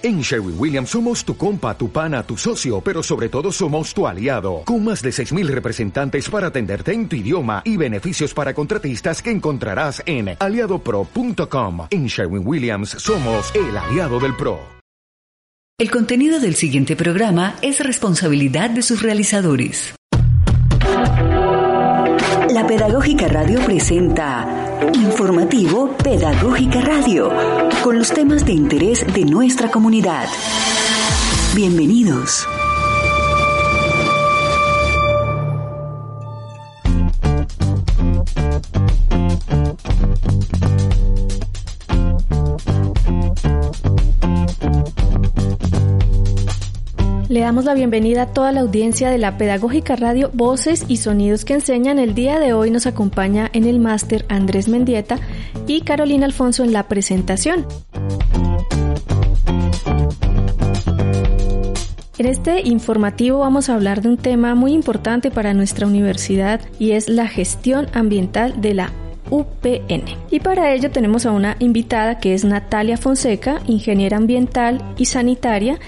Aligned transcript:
En 0.00 0.20
Sherwin 0.20 0.54
Williams 0.56 0.90
somos 0.90 1.24
tu 1.24 1.36
compa, 1.36 1.76
tu 1.76 1.90
pana, 1.90 2.22
tu 2.22 2.36
socio, 2.36 2.80
pero 2.80 3.02
sobre 3.02 3.28
todo 3.28 3.50
somos 3.50 3.92
tu 3.92 4.06
aliado, 4.06 4.62
con 4.64 4.84
más 4.84 5.02
de 5.02 5.10
6.000 5.10 5.48
representantes 5.48 6.30
para 6.30 6.48
atenderte 6.48 6.92
en 6.92 7.08
tu 7.08 7.16
idioma 7.16 7.62
y 7.64 7.76
beneficios 7.76 8.32
para 8.32 8.54
contratistas 8.54 9.20
que 9.20 9.32
encontrarás 9.32 10.00
en 10.06 10.36
aliadopro.com. 10.38 11.88
En 11.90 12.06
Sherwin 12.06 12.46
Williams 12.46 12.90
somos 12.90 13.52
el 13.56 13.76
aliado 13.76 14.20
del 14.20 14.36
PRO. 14.36 14.60
El 15.80 15.90
contenido 15.90 16.38
del 16.38 16.54
siguiente 16.54 16.94
programa 16.94 17.56
es 17.60 17.84
responsabilidad 17.84 18.70
de 18.70 18.82
sus 18.82 19.02
realizadores. 19.02 19.94
La 22.50 22.66
Pedagógica 22.66 23.28
Radio 23.28 23.60
presenta 23.64 24.57
Informativo 24.80 25.96
Pedagógica 26.02 26.80
Radio, 26.80 27.32
con 27.82 27.98
los 27.98 28.12
temas 28.12 28.44
de 28.44 28.52
interés 28.52 29.04
de 29.12 29.24
nuestra 29.24 29.70
comunidad. 29.70 30.28
Bienvenidos. 31.54 32.46
Le 47.28 47.40
damos 47.40 47.66
la 47.66 47.74
bienvenida 47.74 48.22
a 48.22 48.26
toda 48.32 48.52
la 48.52 48.60
audiencia 48.60 49.10
de 49.10 49.18
la 49.18 49.36
Pedagógica 49.36 49.96
Radio 49.96 50.30
Voces 50.32 50.86
y 50.88 50.96
Sonidos 50.96 51.44
que 51.44 51.52
enseñan. 51.52 51.98
El 51.98 52.14
día 52.14 52.38
de 52.38 52.54
hoy 52.54 52.70
nos 52.70 52.86
acompaña 52.86 53.50
en 53.52 53.64
el 53.64 53.80
máster 53.80 54.24
Andrés 54.30 54.66
Mendieta 54.66 55.18
y 55.66 55.82
Carolina 55.82 56.24
Alfonso 56.24 56.64
en 56.64 56.72
la 56.72 56.88
presentación. 56.88 57.66
En 62.16 62.24
este 62.26 62.66
informativo 62.66 63.40
vamos 63.40 63.68
a 63.68 63.74
hablar 63.74 64.00
de 64.00 64.08
un 64.08 64.16
tema 64.16 64.54
muy 64.54 64.72
importante 64.72 65.30
para 65.30 65.52
nuestra 65.52 65.86
universidad 65.86 66.62
y 66.78 66.92
es 66.92 67.10
la 67.10 67.28
gestión 67.28 67.88
ambiental 67.92 68.58
de 68.62 68.72
la 68.72 68.92
UPN. 69.30 70.04
Y 70.30 70.40
para 70.40 70.72
ello 70.72 70.90
tenemos 70.90 71.26
a 71.26 71.32
una 71.32 71.56
invitada 71.58 72.18
que 72.18 72.32
es 72.32 72.46
Natalia 72.46 72.96
Fonseca, 72.96 73.60
ingeniera 73.66 74.16
ambiental 74.16 74.82
y 74.96 75.04
sanitaria 75.04 75.78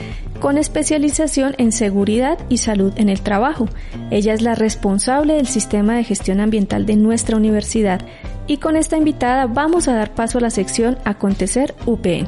con 0.41 0.59
especialización 0.59 1.55
en 1.59 1.71
seguridad 1.71 2.39
y 2.49 2.59
salud 2.59 2.93
en 2.97 3.09
el 3.09 3.21
trabajo. 3.21 3.69
Ella 4.11 4.35
es 4.35 4.43
la 4.43 4.55
responsable 4.55 5.35
del 5.35 5.47
sistema 5.47 5.95
de 5.95 6.05
gestión 6.05 6.41
ambiental 6.41 6.87
de 6.87 6.97
nuestra 6.97 7.37
universidad 7.37 8.01
y 8.47 8.57
con 8.57 8.77
esta 8.77 8.97
invitada 8.97 9.47
vamos 9.47 9.87
a 9.87 9.95
dar 9.95 10.15
paso 10.15 10.39
a 10.39 10.41
la 10.41 10.51
sección 10.51 10.99
Acontecer 11.05 11.75
UPN. 11.87 12.27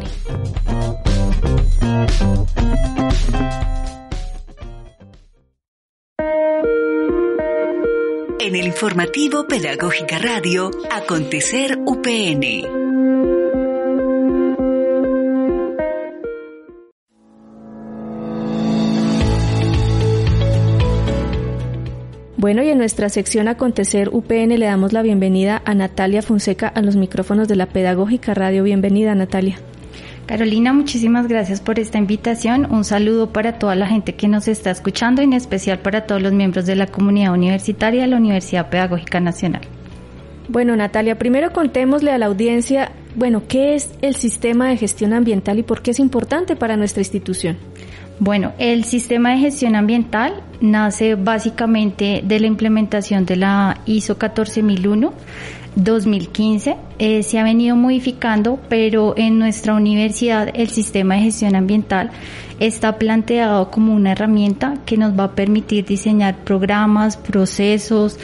En 8.39 8.57
el 8.57 8.67
informativo 8.67 9.47
Pedagógica 9.47 10.19
Radio, 10.19 10.71
Acontecer 10.91 11.79
UPN. 11.87 12.81
Bueno, 22.43 22.65
y 22.65 22.71
en 22.71 22.79
nuestra 22.79 23.09
sección 23.09 23.47
Acontecer 23.47 24.09
UPN 24.09 24.59
le 24.59 24.67
damos 24.67 24.93
la 24.93 25.03
bienvenida 25.03 25.62
a 25.65 25.75
Natalia 25.75 26.23
Fonseca 26.23 26.67
a 26.67 26.83
los 26.83 26.97
micrófonos 26.97 27.47
de 27.47 27.55
la 27.55 27.67
Pedagógica 27.67 28.34
Radio. 28.34 28.65
Bienvenida, 28.65 29.15
Natalia. 29.15 29.59
Carolina, 30.27 30.73
muchísimas 30.73 31.29
gracias 31.29 31.61
por 31.61 31.79
esta 31.79 31.99
invitación. 31.99 32.67
Un 32.69 32.83
saludo 32.83 33.33
para 33.33 33.61
toda 33.61 33.77
la 33.77 33.87
gente 33.87 34.17
que 34.17 34.27
nos 34.27 34.49
está 34.49 34.73
escuchando 34.73 35.23
y 35.23 35.27
en 35.27 35.34
especial 35.34 35.79
para 35.79 36.05
todos 36.05 36.21
los 36.21 36.33
miembros 36.33 36.67
de 36.67 36.75
la 36.75 36.89
comunidad 36.89 37.33
universitaria 37.33 38.03
de 38.03 38.09
la 38.09 38.17
Universidad 38.17 38.71
Pedagógica 38.71 39.21
Nacional. 39.21 39.62
Bueno, 40.49 40.75
Natalia, 40.75 41.16
primero 41.19 41.53
contémosle 41.53 42.11
a 42.11 42.19
la 42.19 42.27
audiencia, 42.27 42.91
bueno, 43.15 43.45
¿qué 43.47 43.77
es 43.77 43.93
el 44.03 44.16
sistema 44.16 44.69
de 44.69 44.78
gestión 44.78 45.12
ambiental 45.12 45.61
y 45.61 45.62
por 45.62 45.81
qué 45.81 45.93
es 45.93 46.00
importante 46.00 46.56
para 46.56 46.77
nuestra 46.77 47.03
institución? 47.03 47.56
Bueno, 48.19 48.53
el 48.59 48.84
sistema 48.84 49.31
de 49.31 49.39
gestión 49.39 49.75
ambiental 49.75 50.43
nace 50.61 51.17
básicamente 51.17 52.23
de 52.25 52.41
la 52.41 52.47
implementación 52.47 53.27
de 53.27 53.37
la 53.37 53.81
ISO 53.87 54.17
14001 54.17 55.12
2015. 55.75 56.77
Eh, 56.99 57.22
se 57.22 57.39
ha 57.39 57.45
venido 57.45 57.77
modificando, 57.77 58.61
pero 58.69 59.15
en 59.17 59.39
nuestra 59.39 59.75
universidad 59.75 60.51
el 60.55 60.69
sistema 60.69 61.17
de 61.17 61.22
gestión 61.22 61.56
ambiental 61.56 62.11
está 62.61 62.99
planteado 62.99 63.71
como 63.71 63.95
una 63.95 64.12
herramienta 64.12 64.75
que 64.84 64.97
nos 64.97 65.19
va 65.19 65.25
a 65.25 65.34
permitir 65.34 65.84
diseñar 65.84 66.37
programas, 66.45 67.17
procesos, 67.17 68.19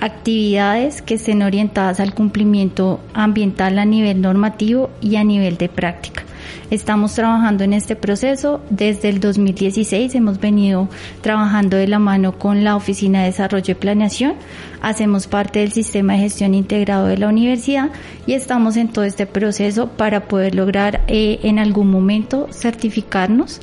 actividades 0.00 1.02
que 1.02 1.14
estén 1.14 1.42
orientadas 1.42 2.00
al 2.00 2.14
cumplimiento 2.14 3.00
ambiental 3.12 3.78
a 3.78 3.84
nivel 3.84 4.20
normativo 4.20 4.90
y 5.00 5.16
a 5.16 5.24
nivel 5.24 5.56
de 5.58 5.68
práctica. 5.68 6.23
Estamos 6.70 7.14
trabajando 7.14 7.64
en 7.64 7.72
este 7.72 7.96
proceso 7.96 8.60
desde 8.70 9.08
el 9.08 9.20
2016. 9.20 10.14
Hemos 10.14 10.40
venido 10.40 10.88
trabajando 11.20 11.76
de 11.76 11.86
la 11.86 11.98
mano 11.98 12.38
con 12.38 12.64
la 12.64 12.76
Oficina 12.76 13.20
de 13.20 13.26
Desarrollo 13.26 13.72
y 13.72 13.74
Planeación. 13.74 14.34
Hacemos 14.80 15.26
parte 15.26 15.60
del 15.60 15.72
sistema 15.72 16.14
de 16.14 16.20
gestión 16.20 16.54
integrado 16.54 17.06
de 17.06 17.18
la 17.18 17.28
universidad 17.28 17.90
y 18.26 18.32
estamos 18.32 18.76
en 18.76 18.88
todo 18.88 19.04
este 19.04 19.26
proceso 19.26 19.88
para 19.88 20.28
poder 20.28 20.54
lograr 20.54 21.02
eh, 21.08 21.40
en 21.42 21.58
algún 21.58 21.90
momento 21.90 22.48
certificarnos 22.52 23.60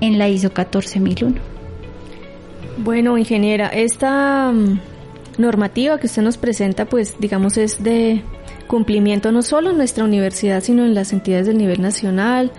en 0.00 0.18
la 0.18 0.28
ISO 0.28 0.52
14001. 0.52 1.54
Bueno, 2.78 3.16
ingeniera, 3.18 3.68
esta 3.68 4.50
mm, 4.52 4.80
normativa 5.38 5.98
que 5.98 6.06
usted 6.06 6.22
nos 6.22 6.36
presenta, 6.36 6.86
pues 6.86 7.14
digamos 7.18 7.56
es 7.56 7.82
de 7.82 8.22
cumplimiento 8.66 9.32
no 9.32 9.42
solo 9.42 9.70
en 9.70 9.76
nuestra 9.76 10.04
universidad, 10.04 10.62
sino 10.62 10.84
en 10.84 10.94
las 10.94 11.12
entidades 11.12 11.46
del 11.46 11.58
nivel 11.58 11.80
nacional, 11.80 12.52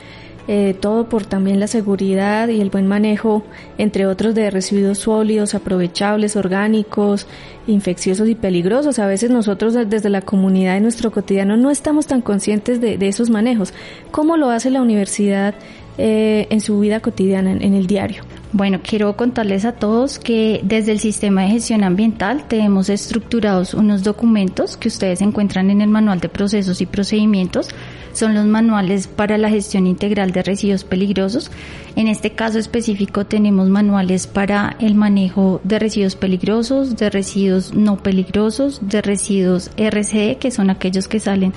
eh, 0.47 0.75
todo 0.79 1.09
por 1.09 1.25
también 1.25 1.59
la 1.59 1.65
seguridad 1.65 2.49
y 2.49 2.61
el 2.61 2.69
buen 2.69 2.85
manejo, 2.85 3.43
entre 3.79 4.05
otros, 4.05 4.35
de 4.35 4.51
residuos 4.51 4.99
sólidos, 4.99 5.55
aprovechables, 5.55 6.35
orgánicos, 6.35 7.25
infecciosos 7.65 8.29
y 8.29 8.35
peligrosos. 8.35 8.99
A 8.99 9.07
veces 9.07 9.31
nosotros 9.31 9.73
desde 9.73 10.09
la 10.09 10.21
comunidad 10.21 10.75
de 10.75 10.81
nuestro 10.81 11.11
cotidiano 11.11 11.57
no 11.57 11.71
estamos 11.71 12.05
tan 12.05 12.21
conscientes 12.21 12.79
de, 12.79 12.97
esos 13.07 13.31
manejos. 13.31 13.73
¿Cómo 14.11 14.37
lo 14.37 14.51
hace 14.51 14.69
la 14.69 14.83
universidad 14.83 15.55
eh, 15.97 16.45
en 16.51 16.61
su 16.61 16.79
vida 16.79 16.99
cotidiana, 16.99 17.51
en 17.51 17.73
el 17.73 17.87
diario? 17.87 18.23
Bueno, 18.55 18.79
quiero 18.81 19.17
contarles 19.17 19.65
a 19.65 19.73
todos 19.73 20.17
que 20.17 20.61
desde 20.63 20.93
el 20.93 20.99
sistema 20.99 21.41
de 21.41 21.49
gestión 21.49 21.83
ambiental 21.83 22.45
tenemos 22.47 22.87
estructurados 22.87 23.73
unos 23.73 24.01
documentos 24.01 24.77
que 24.77 24.87
ustedes 24.87 25.19
encuentran 25.19 25.69
en 25.71 25.81
el 25.81 25.89
manual 25.89 26.21
de 26.21 26.29
procesos 26.29 26.79
y 26.79 26.85
procedimientos. 26.85 27.67
Son 28.13 28.33
los 28.33 28.45
manuales 28.45 29.07
para 29.07 29.37
la 29.37 29.49
gestión 29.49 29.87
integral 29.87 30.31
de 30.31 30.41
residuos 30.41 30.85
peligrosos. 30.85 31.51
En 31.97 32.07
este 32.07 32.31
caso 32.31 32.57
específico 32.57 33.25
tenemos 33.25 33.67
manuales 33.67 34.25
para 34.25 34.77
el 34.79 34.95
manejo 34.95 35.59
de 35.65 35.77
residuos 35.77 36.15
peligrosos, 36.15 36.95
de 36.95 37.09
residuos 37.09 37.73
no 37.73 37.97
peligrosos, 37.97 38.79
de 38.83 39.01
residuos 39.01 39.69
RCD, 39.75 40.37
que 40.37 40.51
son 40.51 40.69
aquellos 40.69 41.09
que 41.09 41.19
salen 41.19 41.51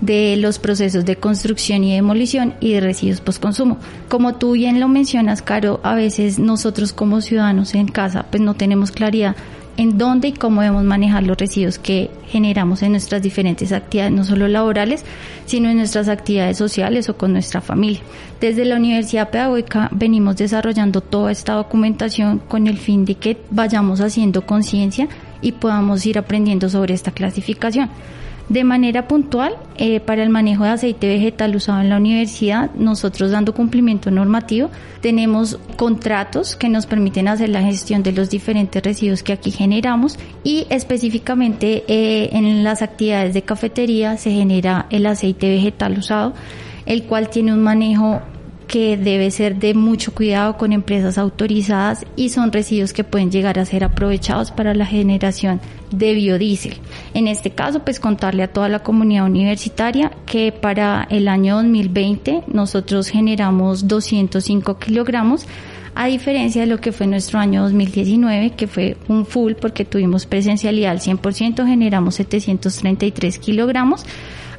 de 0.00 0.36
los 0.36 0.58
procesos 0.58 1.04
de 1.04 1.16
construcción 1.16 1.84
y 1.84 1.94
demolición 1.94 2.54
y 2.60 2.72
de 2.72 2.80
residuos 2.80 3.20
postconsumo. 3.20 3.78
Como 4.08 4.34
tú 4.34 4.52
bien 4.52 4.80
lo 4.80 4.88
mencionas, 4.88 5.42
Caro, 5.42 5.80
a 5.82 5.94
veces 5.94 6.38
nosotros 6.38 6.92
como 6.92 7.20
ciudadanos 7.20 7.74
en 7.74 7.88
casa 7.88 8.26
pues 8.30 8.42
no 8.42 8.54
tenemos 8.54 8.90
claridad 8.90 9.36
en 9.76 9.98
dónde 9.98 10.28
y 10.28 10.32
cómo 10.32 10.62
debemos 10.62 10.84
manejar 10.84 11.22
los 11.24 11.36
residuos 11.36 11.78
que 11.78 12.10
generamos 12.28 12.82
en 12.82 12.92
nuestras 12.92 13.22
diferentes 13.22 13.72
actividades, 13.72 14.12
no 14.12 14.24
solo 14.24 14.48
laborales, 14.48 15.04
sino 15.44 15.68
en 15.68 15.76
nuestras 15.76 16.08
actividades 16.08 16.56
sociales 16.56 17.08
o 17.08 17.16
con 17.16 17.32
nuestra 17.32 17.60
familia. 17.60 18.00
Desde 18.40 18.64
la 18.64 18.76
Universidad 18.76 19.30
Pedagógica 19.30 19.88
venimos 19.92 20.36
desarrollando 20.36 21.00
toda 21.00 21.30
esta 21.30 21.54
documentación 21.54 22.38
con 22.38 22.66
el 22.66 22.78
fin 22.78 23.04
de 23.04 23.16
que 23.16 23.36
vayamos 23.50 24.00
haciendo 24.00 24.46
conciencia 24.46 25.08
y 25.42 25.52
podamos 25.52 26.04
ir 26.06 26.18
aprendiendo 26.18 26.68
sobre 26.68 26.94
esta 26.94 27.10
clasificación. 27.10 27.90
De 28.48 28.62
manera 28.62 29.08
puntual, 29.08 29.56
eh, 29.76 29.98
para 29.98 30.22
el 30.22 30.30
manejo 30.30 30.62
de 30.62 30.70
aceite 30.70 31.08
vegetal 31.08 31.56
usado 31.56 31.80
en 31.80 31.88
la 31.88 31.96
universidad, 31.96 32.70
nosotros 32.76 33.32
dando 33.32 33.52
cumplimiento 33.52 34.12
normativo, 34.12 34.70
tenemos 35.00 35.58
contratos 35.76 36.54
que 36.54 36.68
nos 36.68 36.86
permiten 36.86 37.26
hacer 37.26 37.48
la 37.48 37.62
gestión 37.62 38.04
de 38.04 38.12
los 38.12 38.30
diferentes 38.30 38.80
residuos 38.80 39.24
que 39.24 39.32
aquí 39.32 39.50
generamos 39.50 40.16
y 40.44 40.64
específicamente 40.70 41.82
eh, 41.88 42.30
en 42.32 42.62
las 42.62 42.82
actividades 42.82 43.34
de 43.34 43.42
cafetería 43.42 44.16
se 44.16 44.30
genera 44.30 44.86
el 44.90 45.06
aceite 45.06 45.48
vegetal 45.48 45.98
usado, 45.98 46.32
el 46.86 47.02
cual 47.02 47.30
tiene 47.30 47.52
un 47.52 47.64
manejo 47.64 48.22
que 48.66 48.96
debe 48.96 49.30
ser 49.30 49.56
de 49.56 49.74
mucho 49.74 50.12
cuidado 50.12 50.56
con 50.56 50.72
empresas 50.72 51.18
autorizadas 51.18 52.04
y 52.16 52.30
son 52.30 52.52
residuos 52.52 52.92
que 52.92 53.04
pueden 53.04 53.30
llegar 53.30 53.58
a 53.58 53.64
ser 53.64 53.84
aprovechados 53.84 54.50
para 54.50 54.74
la 54.74 54.86
generación 54.86 55.60
de 55.90 56.14
biodiesel. 56.14 56.74
En 57.14 57.28
este 57.28 57.50
caso, 57.50 57.80
pues 57.80 58.00
contarle 58.00 58.42
a 58.42 58.52
toda 58.52 58.68
la 58.68 58.80
comunidad 58.80 59.24
universitaria 59.24 60.12
que 60.26 60.52
para 60.52 61.06
el 61.10 61.28
año 61.28 61.56
2020 61.56 62.44
nosotros 62.48 63.08
generamos 63.08 63.86
205 63.86 64.78
kilogramos 64.78 65.46
a 65.94 66.06
diferencia 66.08 66.60
de 66.60 66.66
lo 66.66 66.78
que 66.78 66.92
fue 66.92 67.06
nuestro 67.06 67.38
año 67.38 67.62
2019, 67.62 68.50
que 68.50 68.66
fue 68.66 68.98
un 69.08 69.24
full 69.24 69.54
porque 69.54 69.86
tuvimos 69.86 70.26
presencialidad 70.26 70.92
al 70.92 71.00
100%, 71.00 71.66
generamos 71.66 72.16
733 72.16 73.38
kilogramos 73.38 74.04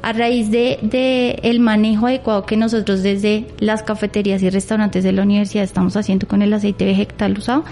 a 0.02 0.12
raíz 0.12 0.50
de, 0.50 0.78
de, 0.82 1.38
el 1.42 1.60
manejo 1.60 2.06
adecuado 2.06 2.44
que 2.46 2.56
nosotros 2.56 3.02
desde 3.02 3.46
las 3.58 3.82
cafeterías 3.82 4.42
y 4.42 4.50
restaurantes 4.50 5.04
de 5.04 5.12
la 5.12 5.22
universidad 5.22 5.64
estamos 5.64 5.96
haciendo 5.96 6.26
con 6.26 6.42
el 6.42 6.52
aceite 6.52 6.84
vegetal 6.84 7.36
usado, 7.36 7.64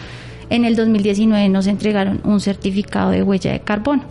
en 0.50 0.64
el 0.64 0.76
2019 0.76 1.49
nos 1.49 1.67
entregaron 1.67 2.20
un 2.25 2.40
certificado 2.40 3.11
de 3.11 3.23
huella 3.23 3.52
de 3.52 3.61
carbono 3.61 4.05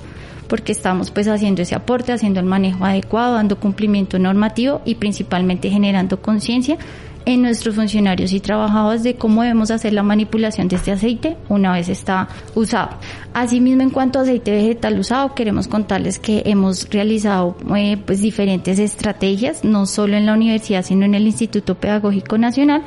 porque 0.48 0.72
estamos 0.72 1.12
pues 1.12 1.28
haciendo 1.28 1.62
ese 1.62 1.76
aporte, 1.76 2.12
haciendo 2.14 2.40
el 2.40 2.46
manejo 2.46 2.86
adecuado, 2.86 3.36
dando 3.36 3.60
cumplimiento 3.60 4.20
normativo 4.20 4.82
y 4.86 4.96
principalmente 4.96 5.70
generando 5.70 6.22
conciencia 6.22 6.78
en 7.26 7.42
nuestros 7.42 7.76
funcionarios 7.76 8.32
y 8.32 8.40
trabajadores 8.40 9.04
de 9.04 9.16
cómo 9.16 9.42
debemos 9.42 9.72
hacer 9.72 9.94
la 9.94 10.04
manipulación 10.04 10.68
de 10.68 10.76
este 10.76 10.92
aceite 10.92 11.38
una 11.50 11.74
vez 11.74 11.90
está 11.90 12.28
usado. 12.54 12.92
Asimismo, 13.34 13.82
en 13.82 13.90
cuanto 13.90 14.20
a 14.20 14.22
aceite 14.22 14.52
vegetal 14.52 15.00
usado, 15.00 15.34
queremos 15.34 15.68
contarles 15.68 16.20
que 16.20 16.44
hemos 16.46 16.90
realizado 16.90 17.56
eh, 17.76 17.98
pues 18.06 18.22
diferentes 18.22 18.80
estrategias, 18.80 19.64
no 19.64 19.86
solo 19.86 20.16
en 20.16 20.26
la 20.26 20.34
universidad, 20.34 20.84
sino 20.84 21.06
en 21.06 21.16
el 21.16 21.26
Instituto 21.26 21.76
Pedagógico 21.76 22.38
Nacional, 22.38 22.84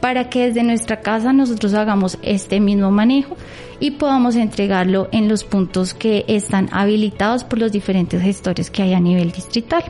para 0.00 0.28
que 0.28 0.46
desde 0.46 0.62
nuestra 0.62 1.00
casa 1.00 1.32
nosotros 1.32 1.72
hagamos 1.74 2.18
este 2.22 2.60
mismo 2.60 2.90
manejo 2.90 3.36
y 3.80 3.92
podamos 3.92 4.36
entregarlo 4.36 5.08
en 5.12 5.28
los 5.28 5.44
puntos 5.44 5.94
que 5.94 6.24
están 6.28 6.68
habilitados 6.72 7.44
por 7.44 7.58
los 7.58 7.72
diferentes 7.72 8.20
gestores 8.22 8.70
que 8.70 8.82
hay 8.82 8.94
a 8.94 9.00
nivel 9.00 9.32
distrital. 9.32 9.84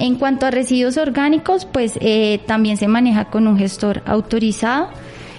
En 0.00 0.14
cuanto 0.14 0.46
a 0.46 0.50
residuos 0.50 0.96
orgánicos, 0.96 1.66
pues 1.66 1.98
eh, 2.00 2.40
también 2.46 2.78
se 2.78 2.88
maneja 2.88 3.26
con 3.26 3.46
un 3.46 3.58
gestor 3.58 4.02
autorizado. 4.06 4.88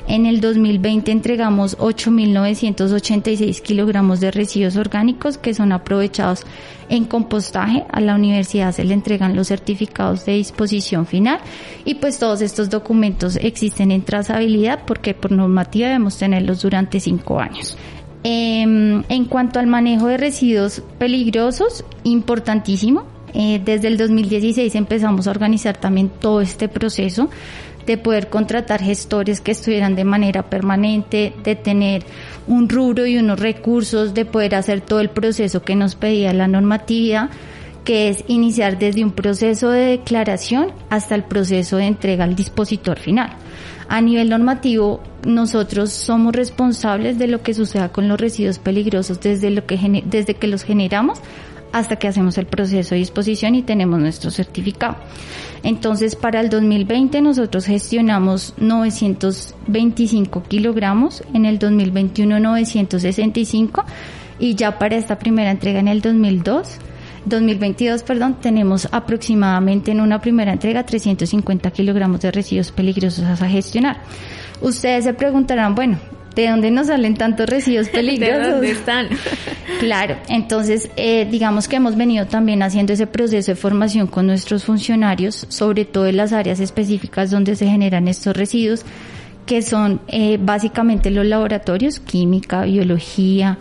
En 0.07 0.27
el 0.27 0.39
2020 0.39 1.11
entregamos 1.11 1.75
8.986 1.79 3.59
kilogramos 3.61 4.19
de 4.19 4.29
residuos 4.29 4.77
orgánicos 4.77 5.39
que 5.39 5.55
son 5.55 5.71
aprovechados 5.71 6.43
en 6.89 7.05
compostaje. 7.05 7.85
A 7.91 8.01
la 8.01 8.13
universidad 8.13 8.71
se 8.71 8.83
le 8.83 8.93
entregan 8.93 9.35
los 9.35 9.47
certificados 9.47 10.25
de 10.25 10.33
disposición 10.33 11.07
final 11.07 11.39
y 11.83 11.95
pues 11.95 12.19
todos 12.19 12.41
estos 12.41 12.69
documentos 12.69 13.37
existen 13.37 13.89
en 13.89 14.03
trazabilidad 14.03 14.81
porque 14.85 15.15
por 15.15 15.31
normativa 15.31 15.87
debemos 15.87 16.19
tenerlos 16.19 16.61
durante 16.61 16.99
cinco 16.99 17.39
años. 17.39 17.77
Em, 18.23 19.03
en 19.09 19.25
cuanto 19.25 19.59
al 19.59 19.65
manejo 19.65 20.05
de 20.05 20.17
residuos 20.17 20.83
peligrosos, 20.99 21.83
importantísimo, 22.03 23.05
eh, 23.33 23.61
desde 23.63 23.87
el 23.87 23.97
2016 23.97 24.75
empezamos 24.75 25.27
a 25.27 25.31
organizar 25.31 25.77
también 25.77 26.09
todo 26.09 26.41
este 26.41 26.67
proceso 26.67 27.29
de 27.85 27.97
poder 27.97 28.29
contratar 28.29 28.81
gestores 28.81 29.41
que 29.41 29.51
estuvieran 29.51 29.95
de 29.95 30.03
manera 30.03 30.43
permanente, 30.43 31.33
de 31.43 31.55
tener 31.55 32.03
un 32.47 32.69
rubro 32.69 33.05
y 33.05 33.17
unos 33.17 33.39
recursos, 33.39 34.13
de 34.13 34.25
poder 34.25 34.55
hacer 34.55 34.81
todo 34.81 34.99
el 34.99 35.09
proceso 35.09 35.63
que 35.63 35.75
nos 35.75 35.95
pedía 35.95 36.33
la 36.33 36.47
normatividad, 36.47 37.29
que 37.83 38.09
es 38.09 38.23
iniciar 38.27 38.77
desde 38.77 39.03
un 39.03 39.11
proceso 39.11 39.69
de 39.71 39.97
declaración 39.97 40.71
hasta 40.89 41.15
el 41.15 41.23
proceso 41.23 41.77
de 41.77 41.87
entrega 41.87 42.23
al 42.23 42.35
dispositor 42.35 42.99
final. 42.99 43.31
A 43.89 43.99
nivel 43.99 44.29
normativo, 44.29 45.01
nosotros 45.25 45.91
somos 45.91 46.33
responsables 46.33 47.17
de 47.17 47.27
lo 47.27 47.41
que 47.41 47.53
suceda 47.53 47.89
con 47.89 48.07
los 48.07 48.21
residuos 48.21 48.59
peligrosos 48.59 49.19
desde, 49.19 49.49
lo 49.49 49.65
que, 49.65 50.03
desde 50.05 50.35
que 50.35 50.47
los 50.47 50.63
generamos 50.63 51.19
hasta 51.71 51.95
que 51.97 52.07
hacemos 52.07 52.37
el 52.37 52.45
proceso 52.45 52.95
de 52.95 52.99
disposición 52.99 53.55
y 53.55 53.63
tenemos 53.63 53.99
nuestro 53.99 54.31
certificado. 54.31 54.97
Entonces, 55.63 56.15
para 56.15 56.39
el 56.41 56.49
2020 56.49 57.21
nosotros 57.21 57.65
gestionamos 57.65 58.53
925 58.57 60.43
kilogramos, 60.43 61.23
en 61.33 61.45
el 61.45 61.59
2021 61.59 62.39
965 62.39 63.83
y 64.39 64.55
ya 64.55 64.79
para 64.79 64.95
esta 64.95 65.19
primera 65.19 65.51
entrega 65.51 65.79
en 65.79 65.87
el 65.87 66.01
2002 66.01 66.79
2022, 67.25 68.01
perdón, 68.03 68.37
tenemos 68.41 68.87
aproximadamente 68.91 69.91
en 69.91 70.01
una 70.01 70.19
primera 70.19 70.53
entrega 70.53 70.83
350 70.83 71.69
kilogramos 71.71 72.21
de 72.21 72.31
residuos 72.31 72.71
peligrosos 72.71 73.23
a 73.23 73.47
gestionar. 73.47 74.01
Ustedes 74.59 75.03
se 75.03 75.13
preguntarán, 75.13 75.75
bueno, 75.75 75.99
¿De 76.35 76.47
dónde 76.47 76.71
nos 76.71 76.87
salen 76.87 77.15
tantos 77.15 77.47
residuos 77.47 77.89
peligrosos? 77.89 78.43
¿De 78.45 78.51
dónde 78.51 78.71
están? 78.71 79.07
claro, 79.79 80.17
entonces 80.29 80.89
eh, 80.95 81.27
digamos 81.29 81.67
que 81.67 81.75
hemos 81.75 81.97
venido 81.97 82.25
también 82.25 82.63
haciendo 82.63 82.93
ese 82.93 83.07
proceso 83.07 83.51
de 83.51 83.55
formación 83.55 84.07
con 84.07 84.27
nuestros 84.27 84.63
funcionarios, 84.63 85.45
sobre 85.49 85.85
todo 85.85 86.07
en 86.07 86.17
las 86.17 86.31
áreas 86.31 86.59
específicas 86.59 87.31
donde 87.31 87.55
se 87.55 87.67
generan 87.67 88.07
estos 88.07 88.35
residuos, 88.35 88.85
que 89.45 89.61
son 89.61 89.99
eh, 90.07 90.37
básicamente 90.41 91.11
los 91.11 91.25
laboratorios, 91.25 91.99
química, 91.99 92.63
biología, 92.63 93.57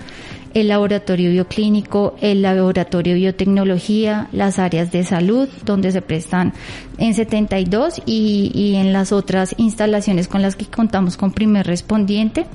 el 0.54 0.68
laboratorio 0.68 1.30
bioclínico, 1.30 2.16
el 2.20 2.42
laboratorio 2.42 3.14
biotecnología, 3.14 4.28
las 4.32 4.58
áreas 4.58 4.92
de 4.92 5.04
salud, 5.04 5.48
donde 5.64 5.92
se 5.92 6.02
prestan 6.02 6.52
en 6.98 7.14
72 7.14 8.02
y, 8.06 8.50
y 8.54 8.76
en 8.76 8.92
las 8.92 9.12
otras 9.12 9.54
instalaciones 9.58 10.28
con 10.28 10.42
las 10.42 10.56
que 10.56 10.66
contamos 10.66 11.16
con 11.16 11.32
primer 11.32 11.66
respondiente 11.66 12.46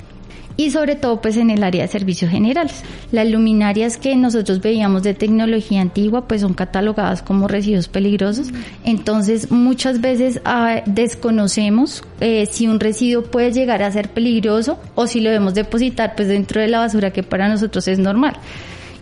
y 0.57 0.71
sobre 0.71 0.95
todo 0.95 1.21
pues 1.21 1.37
en 1.37 1.49
el 1.49 1.63
área 1.63 1.83
de 1.83 1.87
servicios 1.87 2.31
generales. 2.31 2.83
Las 3.11 3.27
luminarias 3.29 3.97
que 3.97 4.15
nosotros 4.15 4.61
veíamos 4.61 5.03
de 5.03 5.13
tecnología 5.13 5.81
antigua 5.81 6.27
pues 6.27 6.41
son 6.41 6.53
catalogadas 6.53 7.21
como 7.21 7.47
residuos 7.47 7.87
peligrosos, 7.87 8.49
entonces 8.83 9.51
muchas 9.51 10.01
veces 10.01 10.41
ah, 10.45 10.81
desconocemos 10.85 12.03
eh, 12.19 12.45
si 12.51 12.67
un 12.67 12.79
residuo 12.79 13.23
puede 13.23 13.51
llegar 13.51 13.83
a 13.83 13.91
ser 13.91 14.09
peligroso 14.09 14.79
o 14.95 15.07
si 15.07 15.19
lo 15.19 15.29
debemos 15.29 15.53
depositar 15.53 16.15
pues 16.15 16.27
dentro 16.27 16.61
de 16.61 16.67
la 16.67 16.79
basura 16.79 17.11
que 17.11 17.23
para 17.23 17.47
nosotros 17.49 17.87
es 17.87 17.99
normal. 17.99 18.35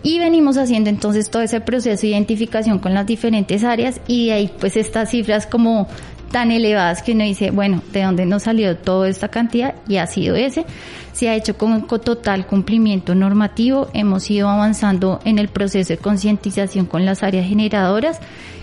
Y 0.06 0.18
venimos 0.18 0.58
haciendo 0.58 0.90
entonces 0.90 1.30
todo 1.30 1.40
ese 1.40 1.62
proceso 1.62 2.02
de 2.02 2.08
identificación 2.08 2.78
con 2.78 2.92
las 2.92 3.06
diferentes 3.06 3.64
áreas 3.64 4.02
y 4.06 4.26
de 4.26 4.32
ahí 4.32 4.50
pues 4.60 4.76
estas 4.76 5.10
cifras 5.10 5.46
como 5.46 5.88
tan 6.34 6.50
elevadas 6.50 7.00
que 7.00 7.12
uno 7.12 7.22
dice, 7.22 7.52
bueno, 7.52 7.80
¿de 7.92 8.02
dónde 8.02 8.26
nos 8.26 8.42
salió 8.42 8.76
toda 8.76 9.08
esta 9.08 9.28
cantidad? 9.28 9.76
Y 9.86 9.98
ha 9.98 10.08
sido 10.08 10.34
ese. 10.34 10.66
Se 11.12 11.28
ha 11.28 11.36
hecho 11.36 11.56
con, 11.56 11.86
total 11.86 12.48
cumplimiento 12.48 13.14
normativo, 13.14 13.86
hemos 13.94 14.28
ido 14.32 14.48
avanzando 14.48 15.20
en 15.24 15.38
el 15.38 15.46
proceso 15.46 15.90
de 15.90 15.98
concientización 15.98 16.86
con 16.86 17.06
las 17.06 17.22
áreas 17.22 17.46
generadoras 17.46 18.18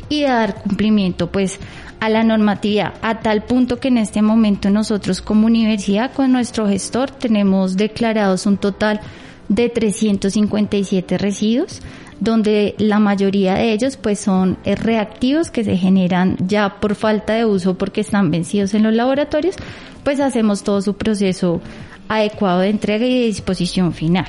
y 0.09 0.23
de 0.23 0.27
dar 0.27 0.55
cumplimiento 0.55 1.31
pues 1.31 1.61
a 2.01 2.09
la 2.09 2.23
normatividad 2.23 2.95
a 3.01 3.21
tal 3.21 3.43
punto 3.43 3.79
que 3.79 3.87
en 3.87 3.99
este 3.99 4.21
momento 4.21 4.69
nosotros 4.69 5.21
como 5.21 5.45
universidad 5.45 6.11
con 6.11 6.33
nuestro 6.33 6.67
gestor 6.67 7.09
tenemos 7.09 7.77
declarados 7.77 8.47
un 8.47 8.57
total 8.57 8.99
de 9.47 9.69
357 9.69 11.17
residuos 11.17 11.81
donde 12.21 12.75
la 12.77 12.99
mayoría 12.99 13.55
de 13.55 13.73
ellos 13.73 13.97
pues 13.97 14.19
son 14.19 14.57
reactivos 14.63 15.49
que 15.51 15.65
se 15.65 15.75
generan 15.75 16.37
ya 16.47 16.79
por 16.79 16.95
falta 16.95 17.33
de 17.33 17.45
uso 17.45 17.77
porque 17.77 18.01
están 18.01 18.31
vencidos 18.31 18.73
en 18.75 18.83
los 18.83 18.93
laboratorios, 18.93 19.55
pues 20.03 20.19
hacemos 20.19 20.63
todo 20.63 20.81
su 20.81 20.93
proceso 20.93 21.61
adecuado 22.07 22.59
de 22.59 22.69
entrega 22.69 23.05
y 23.05 23.19
de 23.19 23.25
disposición 23.25 23.93
final. 23.93 24.27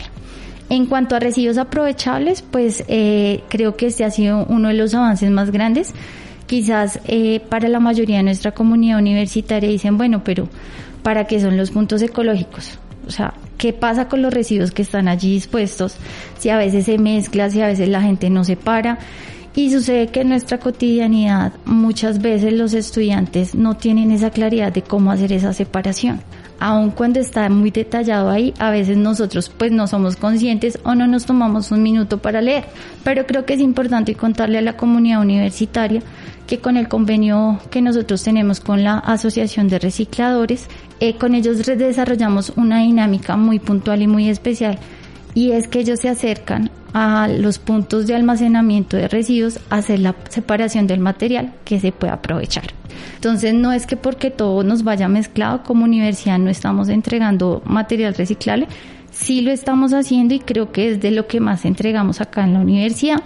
En 0.71 0.87
cuanto 0.87 1.15
a 1.15 1.21
residuos 1.21 1.59
aprovechables, 1.59 2.41
pues 2.41 2.83
eh, 2.89 3.43
creo 3.51 3.77
que 3.77 3.87
este 3.87 4.05
ha 4.05 4.11
sido 4.11 4.47
uno 4.47 4.69
de 4.69 4.75
los 4.75 4.95
avances 4.95 5.31
más 5.31 5.51
grandes. 5.51 5.93
Quizás 6.47 6.99
eh, 7.05 7.41
para 7.41 7.69
la 7.69 7.79
mayoría 7.79 8.17
de 8.19 8.23
nuestra 8.23 8.53
comunidad 8.53 8.99
universitaria 8.99 9.69
dicen, 9.69 9.99
bueno, 9.99 10.23
pero 10.25 10.49
¿para 11.03 11.27
qué 11.27 11.41
son 11.41 11.59
los 11.59 11.73
puntos 11.73 12.01
ecológicos? 12.01 12.79
O 13.07 13.11
sea, 13.11 13.35
¿qué 13.63 13.73
pasa 13.73 14.09
con 14.09 14.23
los 14.23 14.35
residuos 14.35 14.73
que 14.73 14.83
están 14.83 15.07
allí 15.07 15.35
dispuestos? 15.35 15.95
Si 16.37 16.51
a 16.51 16.59
veces 16.59 16.87
se 16.87 16.99
mezcla, 16.99 17.49
si 17.49 17.61
a 17.61 17.69
veces 17.69 17.89
la 17.89 18.03
gente 18.03 18.29
no 18.29 18.43
se 18.43 18.57
para. 18.57 18.99
Y 19.55 19.71
sucede 19.71 20.09
que 20.09 20.23
en 20.23 20.31
nuestra 20.31 20.59
cotidianidad 20.59 21.53
muchas 21.65 22.21
veces 22.21 22.55
los 22.55 22.75
estudiantes 22.75 23.55
no 23.55 23.77
tienen 23.77 24.11
esa 24.11 24.31
claridad 24.31 24.73
de 24.73 24.83
cómo 24.83 25.13
hacer 25.13 25.33
esa 25.33 25.53
separación 25.53 26.23
aun 26.63 26.93
cuando 26.93 27.19
está 27.19 27.49
muy 27.49 27.73
detallado 27.73 28.31
ahí, 28.31 28.55
a 28.61 28.71
veces 28.71 28.97
nosotros 28.97 29.49
pues 29.49 29.73
no 29.73 29.89
somos 29.89 30.15
conscientes 30.15 30.79
o 30.85 30.95
no 30.95 31.09
nos 31.09 31.27
tomamos 31.27 31.73
un 31.73 31.83
minuto 31.83 32.19
para 32.19 32.41
leer. 32.41 32.67
Pero 33.03 33.27
creo 33.27 33.45
que 33.45 33.55
es 33.55 33.61
importante 33.61 34.15
contarle 34.15 34.59
a 34.59 34.63
la 34.63 34.77
comunidad 34.77 35.21
universitaria 35.23 36.03
que 36.47 36.59
con 36.59 36.77
el 36.77 36.89
convenio 36.89 37.61
que 37.71 37.83
nosotros 37.83 38.23
tenemos 38.23 38.61
con 38.61 38.85
la 38.85 38.99
Asociación 38.99 39.69
de 39.69 39.79
Recicladores, 39.79 40.69
eh, 41.01 41.17
con 41.17 41.35
ellos 41.35 41.65
desarrollamos 41.65 42.53
una 42.57 42.81
dinámica 42.81 43.37
muy 43.37 43.59
puntual 43.59 44.03
y 44.03 44.07
muy 44.07 44.29
especial 44.29 44.79
y 45.35 45.53
es 45.53 45.69
que 45.69 45.81
ellos 45.81 46.01
se 46.01 46.09
acercan 46.09 46.71
a 46.93 47.27
los 47.27 47.59
puntos 47.59 48.07
de 48.07 48.15
almacenamiento 48.15 48.97
de 48.97 49.09
residuos 49.09 49.61
hacer 49.71 50.01
la 50.01 50.15
separación 50.29 50.87
del 50.87 51.01
material 51.01 51.55
que 51.65 51.81
se 51.81 51.91
pueda 51.91 52.15
aprovechar. 52.15 52.65
Entonces 53.15 53.55
no 53.55 53.73
es 53.73 53.87
que 53.87 53.97
porque 53.97 54.31
todo 54.31 54.63
nos 54.63 54.85
vaya 54.85 55.09
mezclado 55.09 55.63
como 55.63 55.85
universidad 55.85 56.39
no 56.39 56.51
estamos 56.51 56.89
entregando 56.89 57.63
material 57.65 58.15
reciclable, 58.15 58.69
sí 59.11 59.41
lo 59.41 59.51
estamos 59.51 59.95
haciendo 59.95 60.35
y 60.35 60.41
creo 60.41 60.71
que 60.71 60.91
es 60.91 61.01
de 61.01 61.13
lo 61.13 61.27
que 61.27 61.41
más 61.41 61.65
entregamos 61.65 62.21
acá 62.21 62.45
en 62.45 62.55
la 62.55 62.61
universidad. 62.61 63.23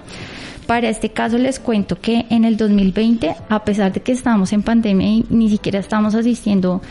Para 0.66 0.88
este 0.88 1.10
caso 1.10 1.38
les 1.38 1.60
cuento 1.60 2.00
que 2.00 2.26
en 2.28 2.44
el 2.44 2.56
2020, 2.56 3.36
a 3.48 3.64
pesar 3.64 3.92
de 3.92 4.00
que 4.00 4.10
estamos 4.12 4.52
en 4.52 4.62
pandemia 4.62 5.06
y 5.06 5.24
ni 5.30 5.48
siquiera 5.48 5.78
estamos 5.78 6.16
asistiendo 6.16 6.82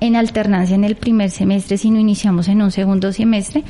en 0.00 0.16
alternancia 0.16 0.74
en 0.74 0.84
el 0.84 0.96
primer 0.96 1.30
semestre, 1.30 1.78
sino 1.78 1.98
iniciamos 1.98 2.48
en 2.48 2.60
un 2.60 2.70
segundo 2.70 3.10
semestre, 3.12 3.64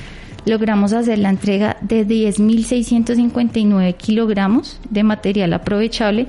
logramos 0.47 0.93
hacer 0.93 1.19
la 1.19 1.31
entrega 1.31 1.77
de 1.81 2.05
10.659 2.07 3.97
kilogramos 3.97 4.81
de 4.91 5.05
material 5.05 5.53
aprovechable 5.53 6.27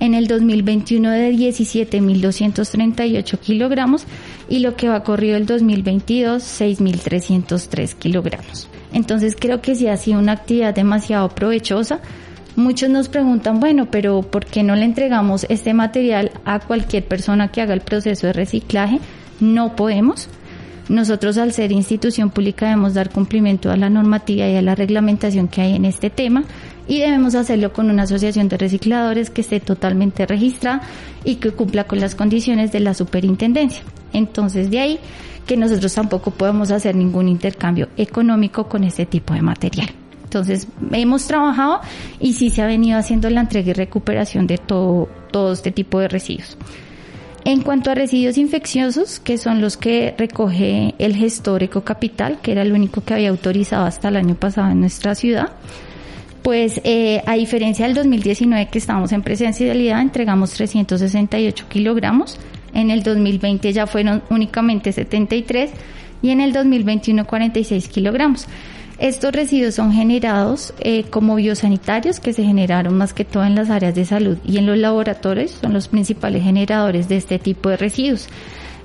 en 0.00 0.14
el 0.14 0.26
2021 0.26 1.12
de 1.12 1.30
17.238 1.30 3.38
kilogramos 3.38 4.06
y 4.48 4.58
lo 4.58 4.74
que 4.74 4.88
va 4.88 5.04
corrido 5.04 5.36
el 5.36 5.46
2022 5.46 6.42
6.303 6.42 7.94
kilogramos. 7.94 8.68
Entonces 8.92 9.36
creo 9.38 9.60
que 9.60 9.76
sí 9.76 9.86
ha 9.86 9.96
sido 9.96 10.18
una 10.18 10.32
actividad 10.32 10.74
demasiado 10.74 11.28
provechosa. 11.28 12.00
Muchos 12.54 12.90
nos 12.90 13.08
preguntan, 13.08 13.60
bueno, 13.60 13.86
pero 13.90 14.20
¿por 14.20 14.44
qué 14.44 14.62
no 14.62 14.76
le 14.76 14.84
entregamos 14.84 15.46
este 15.48 15.72
material 15.72 16.32
a 16.44 16.60
cualquier 16.60 17.04
persona 17.04 17.48
que 17.48 17.62
haga 17.62 17.72
el 17.72 17.80
proceso 17.80 18.26
de 18.26 18.34
reciclaje? 18.34 19.00
No 19.40 19.74
podemos. 19.74 20.28
Nosotros 20.88 21.38
al 21.38 21.52
ser 21.52 21.72
institución 21.72 22.28
pública 22.30 22.66
debemos 22.66 22.92
dar 22.92 23.08
cumplimiento 23.08 23.70
a 23.70 23.76
la 23.76 23.88
normativa 23.88 24.46
y 24.48 24.56
a 24.56 24.62
la 24.62 24.74
reglamentación 24.74 25.48
que 25.48 25.62
hay 25.62 25.74
en 25.74 25.86
este 25.86 26.10
tema 26.10 26.44
y 26.86 26.98
debemos 26.98 27.34
hacerlo 27.34 27.72
con 27.72 27.88
una 27.88 28.02
asociación 28.02 28.48
de 28.48 28.58
recicladores 28.58 29.30
que 29.30 29.40
esté 29.40 29.60
totalmente 29.60 30.26
registrada 30.26 30.82
y 31.24 31.36
que 31.36 31.52
cumpla 31.52 31.84
con 31.84 32.00
las 32.00 32.14
condiciones 32.14 32.72
de 32.72 32.80
la 32.80 32.92
superintendencia. 32.92 33.82
Entonces 34.12 34.70
de 34.70 34.80
ahí 34.80 34.98
que 35.46 35.56
nosotros 35.56 35.94
tampoco 35.94 36.32
podemos 36.32 36.70
hacer 36.70 36.96
ningún 36.96 37.28
intercambio 37.28 37.88
económico 37.96 38.68
con 38.68 38.84
este 38.84 39.06
tipo 39.06 39.32
de 39.32 39.42
material. 39.42 40.01
Entonces 40.32 40.66
hemos 40.92 41.26
trabajado 41.26 41.82
y 42.18 42.32
sí 42.32 42.48
se 42.48 42.62
ha 42.62 42.66
venido 42.66 42.98
haciendo 42.98 43.28
la 43.28 43.42
entrega 43.42 43.68
y 43.68 43.72
recuperación 43.74 44.46
de 44.46 44.56
todo, 44.56 45.06
todo 45.30 45.52
este 45.52 45.72
tipo 45.72 46.00
de 46.00 46.08
residuos. 46.08 46.56
En 47.44 47.60
cuanto 47.60 47.90
a 47.90 47.94
residuos 47.94 48.38
infecciosos, 48.38 49.20
que 49.20 49.36
son 49.36 49.60
los 49.60 49.76
que 49.76 50.14
recoge 50.16 50.94
el 50.98 51.14
gestor 51.16 51.62
Ecocapital, 51.62 52.40
que 52.40 52.52
era 52.52 52.62
el 52.62 52.72
único 52.72 53.02
que 53.02 53.12
había 53.12 53.28
autorizado 53.28 53.84
hasta 53.84 54.08
el 54.08 54.16
año 54.16 54.34
pasado 54.34 54.70
en 54.70 54.80
nuestra 54.80 55.14
ciudad, 55.14 55.50
pues 56.42 56.80
eh, 56.82 57.22
a 57.26 57.34
diferencia 57.34 57.84
del 57.84 57.94
2019 57.94 58.70
que 58.70 58.78
estábamos 58.78 59.12
en 59.12 59.20
presencialidad, 59.20 60.00
entregamos 60.00 60.52
368 60.52 61.66
kilogramos, 61.68 62.38
en 62.72 62.90
el 62.90 63.02
2020 63.02 63.70
ya 63.70 63.86
fueron 63.86 64.22
únicamente 64.30 64.92
73 64.92 65.72
y 66.22 66.30
en 66.30 66.40
el 66.40 66.54
2021 66.54 67.26
46 67.26 67.88
kilogramos. 67.88 68.46
Estos 69.02 69.32
residuos 69.32 69.74
son 69.74 69.92
generados 69.92 70.72
eh, 70.78 71.02
como 71.10 71.34
biosanitarios 71.34 72.20
que 72.20 72.32
se 72.32 72.44
generaron 72.44 72.96
más 72.96 73.12
que 73.12 73.24
todo 73.24 73.42
en 73.42 73.56
las 73.56 73.68
áreas 73.68 73.96
de 73.96 74.04
salud 74.04 74.38
y 74.44 74.58
en 74.58 74.66
los 74.66 74.78
laboratorios 74.78 75.50
son 75.50 75.72
los 75.72 75.88
principales 75.88 76.44
generadores 76.44 77.08
de 77.08 77.16
este 77.16 77.40
tipo 77.40 77.68
de 77.68 77.78
residuos. 77.78 78.28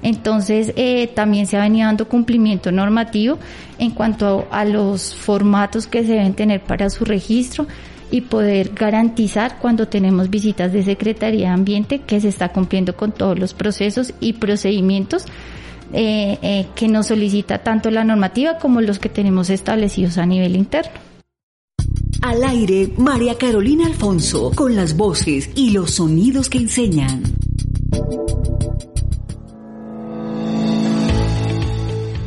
Entonces, 0.01 0.73
eh, 0.75 1.05
también 1.13 1.45
se 1.45 1.55
ha 1.55 1.61
venido 1.61 1.85
dando 1.85 2.07
cumplimiento 2.07 2.71
normativo 2.71 3.37
en 3.77 3.91
cuanto 3.91 4.47
a, 4.49 4.65
los 4.65 5.13
formatos 5.13 5.85
que 5.85 6.01
se 6.01 6.13
deben 6.13 6.33
tener 6.33 6.61
para 6.61 6.89
su 6.89 7.05
registro 7.05 7.67
y 8.09 8.21
poder 8.21 8.71
garantizar 8.73 9.59
cuando 9.59 9.87
tenemos 9.87 10.31
visitas 10.31 10.73
de 10.73 10.81
Secretaría 10.81 11.49
de 11.49 11.53
Ambiente 11.53 11.99
que 11.99 12.19
se 12.21 12.29
está 12.29 12.49
cumpliendo 12.49 12.97
con 12.97 13.11
todos 13.11 13.37
los 13.37 13.53
procesos 13.53 14.15
y 14.19 14.33
procedimientos 14.33 15.25
eh, 15.93 16.37
eh, 16.41 16.67
que 16.75 16.87
nos 16.87 17.07
solicita 17.07 17.63
tanto 17.63 17.91
la 17.91 18.03
normativa 18.03 18.57
como 18.57 18.81
los 18.81 18.99
que 18.99 19.09
tenemos 19.09 19.49
establecidos 19.49 20.17
a 20.17 20.25
nivel 20.25 20.55
interno. 20.55 20.91
Al 22.21 22.43
aire, 22.43 22.89
María 22.97 23.37
Carolina 23.37 23.85
Alfonso, 23.85 24.51
con 24.55 24.75
las 24.75 24.97
voces 24.97 25.49
y 25.55 25.71
los 25.71 25.91
sonidos 25.91 26.49
que 26.49 26.57
enseñan. 26.57 27.23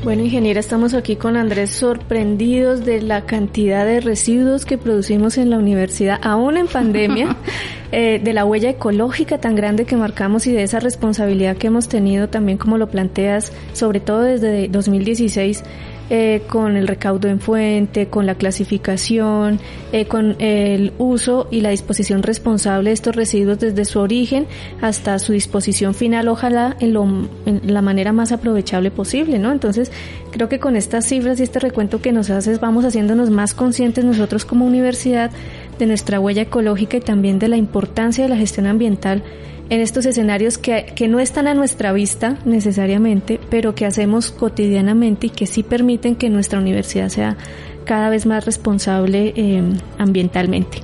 Bueno, 0.02 0.23
ingeniera, 0.25 0.59
estamos 0.61 0.95
aquí 0.95 1.16
con 1.16 1.37
Andrés 1.37 1.73
sorprendidos 1.73 2.87
de 2.87 3.02
la 3.02 3.26
cantidad 3.26 3.85
de 3.85 4.00
residuos 4.00 4.64
que 4.64 4.78
producimos 4.78 5.37
en 5.37 5.50
la 5.50 5.59
universidad, 5.59 6.19
aún 6.23 6.57
en 6.57 6.69
pandemia, 6.69 7.37
eh, 7.92 8.19
de 8.19 8.33
la 8.33 8.47
huella 8.47 8.71
ecológica 8.71 9.37
tan 9.37 9.57
grande 9.57 9.85
que 9.85 9.97
marcamos 9.97 10.47
y 10.47 10.52
de 10.52 10.62
esa 10.62 10.80
responsabilidad 10.80 11.59
que 11.59 11.66
hemos 11.66 11.88
tenido 11.88 12.30
también, 12.30 12.57
como 12.57 12.78
lo 12.78 12.88
planteas, 12.88 13.52
sobre 13.75 14.00
todo 14.00 14.23
desde 14.23 14.69
2016 14.69 15.64
eh, 16.12 16.43
con 16.49 16.76
el 16.76 16.88
recaudo 16.88 17.29
en 17.29 17.38
fuente, 17.40 18.09
con 18.09 18.26
la 18.26 18.35
clasificación, 18.35 19.61
eh, 19.93 20.07
con 20.07 20.35
el 20.40 20.93
uso 20.99 21.47
y 21.52 21.61
la 21.61 21.71
disposición 21.71 22.25
responsable 22.25 22.90
de 22.90 22.95
estos 22.95 23.14
residuos 23.14 23.61
desde 23.61 23.85
su 23.85 24.00
origen 24.00 24.47
hasta 24.83 25.19
su 25.21 25.33
disposición 25.33 25.95
final, 25.95 26.29
ojalá 26.29 26.76
en, 26.81 26.95
lo, 26.95 27.05
en 27.47 27.61
la 27.73 27.81
manera 27.81 28.12
más 28.12 28.33
aprovechable 28.33 28.90
posible, 28.90 29.38
¿no? 29.38 29.52
Entonces, 29.52 29.93
creo 30.31 30.49
que 30.49 30.59
con 30.59 30.76
estas 30.76 31.07
cifras 31.07 31.40
y 31.40 31.45
este 31.45 31.61
recuento 31.61 32.02
que 32.02 32.12
nos 32.12 32.29
haces 32.31 32.61
vamos 32.61 32.85
haciéndonos 32.85 33.31
más 33.31 33.55
conscientes 33.55 34.05
nosotros 34.05 34.45
como 34.45 34.67
universidad 34.67 35.31
de 35.79 35.87
nuestra 35.87 36.21
huella 36.21 36.43
ecológica 36.43 36.97
y 36.97 37.00
también 37.00 37.38
de 37.38 37.49
la 37.49 37.57
importancia 37.57 38.25
de 38.25 38.31
la 38.31 38.37
gestión 38.37 38.67
ambiental 38.67 39.23
en 39.71 39.81
estos 39.81 40.05
escenarios 40.05 40.59
que, 40.59 40.93
que, 40.95 41.09
no 41.09 41.21
están 41.21 41.47
a 41.47 41.55
nuestra 41.55 41.93
vista 41.93 42.38
necesariamente, 42.45 43.39
pero 43.50 43.75
que 43.75 43.87
hacemos 43.87 44.30
cotidianamente 44.30 45.26
y 45.26 45.30
que 45.30 45.47
sí 45.47 45.62
permiten 45.62 46.16
que 46.16 46.30
nuestra 46.30 46.59
universidad 46.59 47.09
sea 47.09 47.37
cada 47.85 48.09
vez 48.09 48.25
más 48.26 48.47
responsable 48.47 49.33
eh, 49.37 49.62
ambientalmente. 49.99 50.78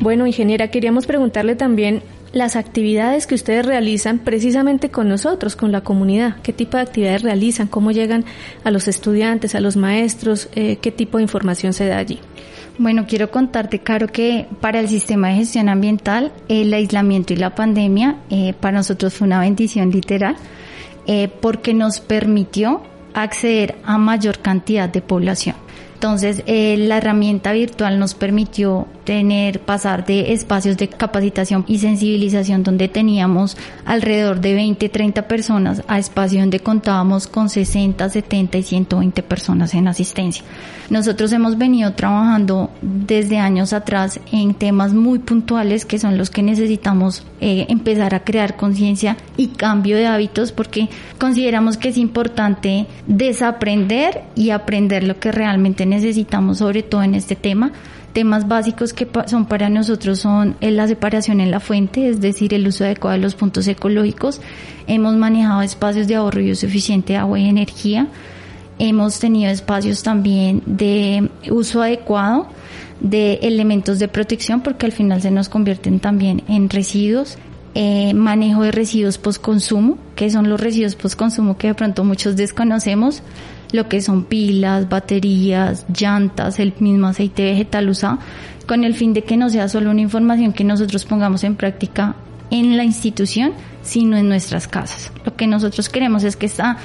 Bueno, 0.00 0.26
ingeniera, 0.26 0.68
queríamos 0.68 1.06
preguntarle 1.06 1.56
también 1.56 2.02
las 2.32 2.56
actividades 2.56 3.26
que 3.26 3.36
ustedes 3.36 3.64
realizan 3.64 4.18
precisamente 4.18 4.90
con 4.90 5.08
nosotros, 5.08 5.54
con 5.54 5.70
la 5.70 5.82
comunidad. 5.82 6.36
¿Qué 6.42 6.52
tipo 6.52 6.76
de 6.76 6.82
actividades 6.82 7.22
realizan? 7.22 7.68
¿Cómo 7.68 7.92
llegan 7.92 8.24
a 8.64 8.70
los 8.70 8.88
estudiantes, 8.88 9.54
a 9.54 9.60
los 9.60 9.76
maestros? 9.76 10.48
Eh, 10.56 10.76
¿Qué 10.82 10.90
tipo 10.90 11.18
de 11.18 11.22
información 11.22 11.72
se 11.72 11.86
da 11.86 11.98
allí? 11.98 12.18
Bueno, 12.76 13.06
quiero 13.06 13.30
contarte, 13.30 13.78
Caro, 13.78 14.08
que 14.08 14.48
para 14.60 14.80
el 14.80 14.88
sistema 14.88 15.28
de 15.28 15.36
gestión 15.36 15.68
ambiental, 15.68 16.32
el 16.48 16.74
aislamiento 16.74 17.32
y 17.32 17.36
la 17.36 17.54
pandemia 17.54 18.16
eh, 18.30 18.52
para 18.58 18.78
nosotros 18.78 19.14
fue 19.14 19.28
una 19.28 19.38
bendición 19.38 19.90
literal, 19.90 20.34
eh, 21.06 21.28
porque 21.40 21.72
nos 21.72 22.00
permitió 22.00 22.82
acceder 23.14 23.76
a 23.84 23.96
mayor 23.96 24.40
cantidad 24.40 24.88
de 24.88 25.02
población. 25.02 25.54
Entonces, 25.94 26.42
eh, 26.46 26.76
la 26.76 26.98
herramienta 26.98 27.52
virtual 27.52 28.00
nos 28.00 28.14
permitió 28.14 28.88
tener, 29.04 29.60
pasar 29.60 30.04
de 30.06 30.32
espacios 30.32 30.76
de 30.76 30.88
capacitación 30.88 31.64
y 31.68 31.78
sensibilización 31.78 32.62
donde 32.62 32.88
teníamos 32.88 33.56
alrededor 33.84 34.40
de 34.40 34.54
20, 34.54 34.88
30 34.88 35.28
personas 35.28 35.82
a 35.86 35.98
espacios 35.98 36.42
donde 36.42 36.60
contábamos 36.60 37.26
con 37.26 37.48
60, 37.48 38.08
70 38.08 38.58
y 38.58 38.62
120 38.62 39.22
personas 39.22 39.74
en 39.74 39.88
asistencia. 39.88 40.44
Nosotros 40.90 41.32
hemos 41.32 41.56
venido 41.56 41.94
trabajando 41.94 42.70
desde 42.82 43.38
años 43.38 43.72
atrás 43.72 44.20
en 44.32 44.54
temas 44.54 44.92
muy 44.92 45.18
puntuales 45.18 45.86
que 45.86 45.98
son 45.98 46.18
los 46.18 46.28
que 46.30 46.42
necesitamos 46.42 47.24
eh, 47.40 47.66
empezar 47.68 48.14
a 48.14 48.24
crear 48.24 48.56
conciencia 48.56 49.16
y 49.36 49.48
cambio 49.48 49.96
de 49.96 50.06
hábitos 50.06 50.52
porque 50.52 50.88
consideramos 51.18 51.78
que 51.78 51.88
es 51.88 51.96
importante 51.96 52.86
desaprender 53.06 54.22
y 54.34 54.50
aprender 54.50 55.04
lo 55.04 55.18
que 55.18 55.32
realmente 55.32 55.86
necesitamos, 55.86 56.58
sobre 56.58 56.82
todo 56.82 57.02
en 57.02 57.14
este 57.14 57.36
tema 57.36 57.72
temas 58.14 58.48
básicos 58.48 58.94
que 58.94 59.06
son 59.26 59.44
para 59.44 59.68
nosotros 59.68 60.20
son 60.20 60.56
la 60.60 60.88
separación 60.88 61.40
en 61.40 61.50
la 61.50 61.60
fuente, 61.60 62.08
es 62.08 62.20
decir, 62.20 62.54
el 62.54 62.66
uso 62.66 62.84
adecuado 62.84 63.16
de 63.16 63.22
los 63.22 63.34
puntos 63.34 63.66
ecológicos. 63.68 64.40
Hemos 64.86 65.16
manejado 65.16 65.60
espacios 65.60 66.06
de 66.06 66.14
ahorro 66.14 66.40
y 66.40 66.52
uso 66.52 66.64
eficiente 66.64 67.14
de 67.14 67.18
agua 67.18 67.38
y 67.40 67.48
energía. 67.48 68.06
Hemos 68.78 69.18
tenido 69.18 69.50
espacios 69.50 70.02
también 70.02 70.62
de 70.64 71.28
uso 71.50 71.82
adecuado 71.82 72.48
de 73.00 73.34
elementos 73.42 73.98
de 73.98 74.08
protección 74.08 74.62
porque 74.62 74.86
al 74.86 74.92
final 74.92 75.20
se 75.20 75.30
nos 75.30 75.48
convierten 75.48 76.00
también 76.00 76.42
en 76.48 76.70
residuos. 76.70 77.36
Eh, 77.76 78.14
manejo 78.14 78.62
de 78.62 78.70
residuos 78.70 79.18
post 79.18 79.42
consumo, 79.42 79.98
que 80.14 80.30
son 80.30 80.48
los 80.48 80.60
residuos 80.60 80.94
post 80.94 81.18
consumo 81.18 81.58
que 81.58 81.66
de 81.66 81.74
pronto 81.74 82.04
muchos 82.04 82.36
desconocemos 82.36 83.24
lo 83.72 83.88
que 83.88 84.00
son 84.00 84.24
pilas, 84.24 84.88
baterías, 84.88 85.86
llantas, 85.88 86.58
el 86.58 86.74
mismo 86.78 87.08
aceite 87.08 87.44
vegetal 87.44 87.88
usado, 87.88 88.18
con 88.66 88.84
el 88.84 88.94
fin 88.94 89.12
de 89.12 89.24
que 89.24 89.36
no 89.36 89.50
sea 89.50 89.68
solo 89.68 89.90
una 89.90 90.00
información 90.00 90.52
que 90.52 90.64
nosotros 90.64 91.04
pongamos 91.04 91.44
en 91.44 91.56
práctica 91.56 92.16
en 92.50 92.76
la 92.76 92.84
institución, 92.84 93.52
sino 93.82 94.16
en 94.16 94.28
nuestras 94.28 94.68
casas. 94.68 95.12
Lo 95.24 95.36
que 95.36 95.46
nosotros 95.46 95.88
queremos 95.88 96.24
es 96.24 96.36
que 96.36 96.46
esta 96.46 96.78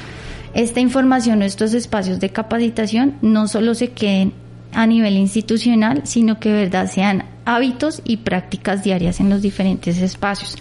esta 0.53 0.79
información 0.79 1.43
estos 1.43 1.73
espacios 1.73 2.19
de 2.19 2.31
capacitación 2.31 3.15
no 3.21 3.47
solo 3.47 3.75
se 3.75 3.91
queden 3.91 4.33
a 4.73 4.87
nivel 4.87 5.15
institucional, 5.17 6.01
sino 6.05 6.39
que 6.39 6.51
verdad 6.51 6.89
sean 6.91 7.25
hábitos 7.45 8.01
y 8.03 8.17
prácticas 8.17 8.83
diarias 8.83 9.19
en 9.19 9.29
los 9.29 9.41
diferentes 9.41 9.99
espacios. 9.99 10.57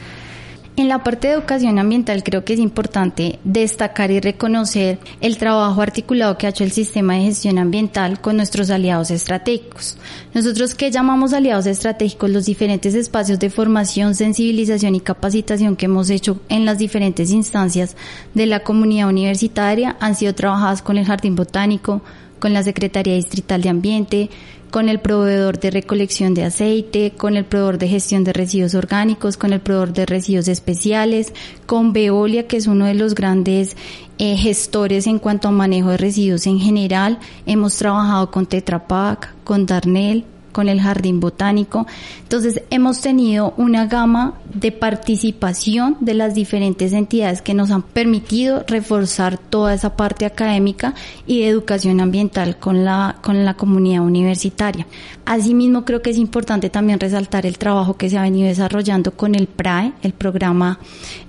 En 0.78 0.88
la 0.88 1.02
parte 1.02 1.26
de 1.26 1.34
educación 1.34 1.80
ambiental 1.80 2.22
creo 2.22 2.44
que 2.44 2.52
es 2.52 2.60
importante 2.60 3.40
destacar 3.42 4.12
y 4.12 4.20
reconocer 4.20 5.00
el 5.20 5.36
trabajo 5.36 5.82
articulado 5.82 6.38
que 6.38 6.46
ha 6.46 6.50
hecho 6.50 6.62
el 6.62 6.70
sistema 6.70 7.14
de 7.14 7.22
gestión 7.22 7.58
ambiental 7.58 8.20
con 8.20 8.36
nuestros 8.36 8.70
aliados 8.70 9.10
estratégicos. 9.10 9.98
Nosotros 10.34 10.76
que 10.76 10.92
llamamos 10.92 11.32
aliados 11.32 11.66
estratégicos 11.66 12.30
los 12.30 12.46
diferentes 12.46 12.94
espacios 12.94 13.40
de 13.40 13.50
formación, 13.50 14.14
sensibilización 14.14 14.94
y 14.94 15.00
capacitación 15.00 15.74
que 15.74 15.86
hemos 15.86 16.10
hecho 16.10 16.40
en 16.48 16.64
las 16.64 16.78
diferentes 16.78 17.32
instancias 17.32 17.96
de 18.34 18.46
la 18.46 18.60
comunidad 18.60 19.08
universitaria 19.08 19.96
han 19.98 20.14
sido 20.14 20.36
trabajadas 20.36 20.80
con 20.80 20.96
el 20.96 21.06
Jardín 21.06 21.34
Botánico, 21.34 22.02
con 22.38 22.52
la 22.52 22.62
Secretaría 22.62 23.14
Distrital 23.14 23.62
de 23.62 23.68
Ambiente, 23.68 24.30
con 24.70 24.88
el 24.88 25.00
proveedor 25.00 25.58
de 25.58 25.70
recolección 25.70 26.34
de 26.34 26.44
aceite, 26.44 27.12
con 27.16 27.36
el 27.36 27.44
proveedor 27.44 27.78
de 27.78 27.88
gestión 27.88 28.24
de 28.24 28.32
residuos 28.32 28.74
orgánicos, 28.74 29.36
con 29.36 29.52
el 29.52 29.60
proveedor 29.60 29.92
de 29.92 30.06
residuos 30.06 30.48
especiales, 30.48 31.32
con 31.66 31.92
Veolia, 31.92 32.46
que 32.46 32.56
es 32.56 32.66
uno 32.66 32.86
de 32.86 32.94
los 32.94 33.14
grandes 33.14 33.76
eh, 34.18 34.36
gestores 34.36 35.06
en 35.06 35.18
cuanto 35.18 35.48
a 35.48 35.52
manejo 35.52 35.90
de 35.90 35.96
residuos 35.96 36.46
en 36.46 36.58
general. 36.58 37.18
Hemos 37.46 37.76
trabajado 37.76 38.30
con 38.30 38.46
Tetra 38.46 38.86
Pak, 38.86 39.34
con 39.44 39.66
Darnell, 39.66 40.24
con 40.58 40.68
el 40.68 40.80
Jardín 40.80 41.20
Botánico. 41.20 41.86
Entonces 42.24 42.62
hemos 42.70 43.00
tenido 43.00 43.54
una 43.58 43.86
gama 43.86 44.40
de 44.52 44.72
participación 44.72 45.96
de 46.00 46.14
las 46.14 46.34
diferentes 46.34 46.92
entidades 46.92 47.42
que 47.42 47.54
nos 47.54 47.70
han 47.70 47.82
permitido 47.82 48.64
reforzar 48.66 49.38
toda 49.38 49.72
esa 49.72 49.94
parte 49.94 50.26
académica 50.26 50.96
y 51.28 51.42
de 51.42 51.48
educación 51.48 52.00
ambiental 52.00 52.58
con 52.58 52.84
la, 52.84 53.18
con 53.22 53.44
la 53.44 53.54
comunidad 53.54 54.02
universitaria. 54.02 54.84
Asimismo 55.26 55.84
creo 55.84 56.02
que 56.02 56.10
es 56.10 56.16
importante 56.16 56.70
también 56.70 56.98
resaltar 56.98 57.46
el 57.46 57.56
trabajo 57.56 57.96
que 57.96 58.10
se 58.10 58.18
ha 58.18 58.22
venido 58.22 58.48
desarrollando 58.48 59.12
con 59.12 59.36
el 59.36 59.46
PRAE, 59.46 59.92
el 60.02 60.12
Programa 60.12 60.80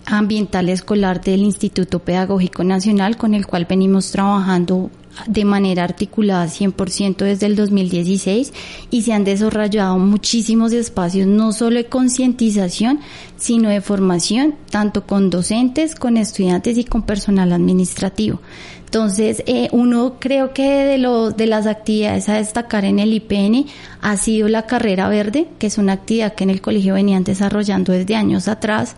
Ambiental 0.08 0.70
Escolar 0.70 1.22
del 1.22 1.42
Instituto 1.42 2.00
Pedagógico 2.00 2.64
Nacional, 2.64 3.16
con 3.16 3.36
el 3.36 3.46
cual 3.46 3.68
venimos 3.70 4.10
trabajando 4.10 4.90
de 5.28 5.46
manera 5.46 5.84
articulada 5.84 6.46
100% 6.46 7.18
desde 7.18 7.46
el 7.46 7.56
2016 7.56 8.54
y 8.92 9.02
se 9.02 9.14
han 9.14 9.24
desarrollado 9.24 9.98
muchísimos 9.98 10.74
espacios, 10.74 11.28
no 11.28 11.52
solo 11.52 11.78
de 11.78 11.86
concientización, 11.86 13.00
sino 13.38 13.70
de 13.70 13.82
formación, 13.82 14.56
tanto 14.70 15.06
con 15.06 15.30
docentes, 15.30 15.96
con 15.96 16.18
estudiantes 16.18 16.78
y 16.78 16.84
con 16.84 17.04
personal 17.04 17.52
administrativo. 17.54 18.42
Entonces, 18.90 19.44
eh, 19.46 19.70
uno 19.72 20.16
creo 20.20 20.52
que 20.52 20.64
de, 20.64 20.98
los 20.98 21.38
de 21.38 21.46
las 21.46 21.68
actividades 21.68 22.28
a 22.28 22.38
destacar 22.38 22.86
en 22.86 22.98
el 22.98 23.14
IPN 23.14 23.68
ha 24.02 24.18
sido 24.18 24.48
la 24.48 24.66
carrera 24.66 25.08
verde, 25.10 25.48
que 25.60 25.68
es 25.68 25.78
una 25.78 25.94
actividad 25.94 26.34
que 26.34 26.44
en 26.44 26.50
el 26.50 26.60
colegio 26.60 26.96
venían 26.96 27.24
desarrollando 27.24 27.94
desde 27.94 28.16
años 28.16 28.48
atrás 28.48 28.96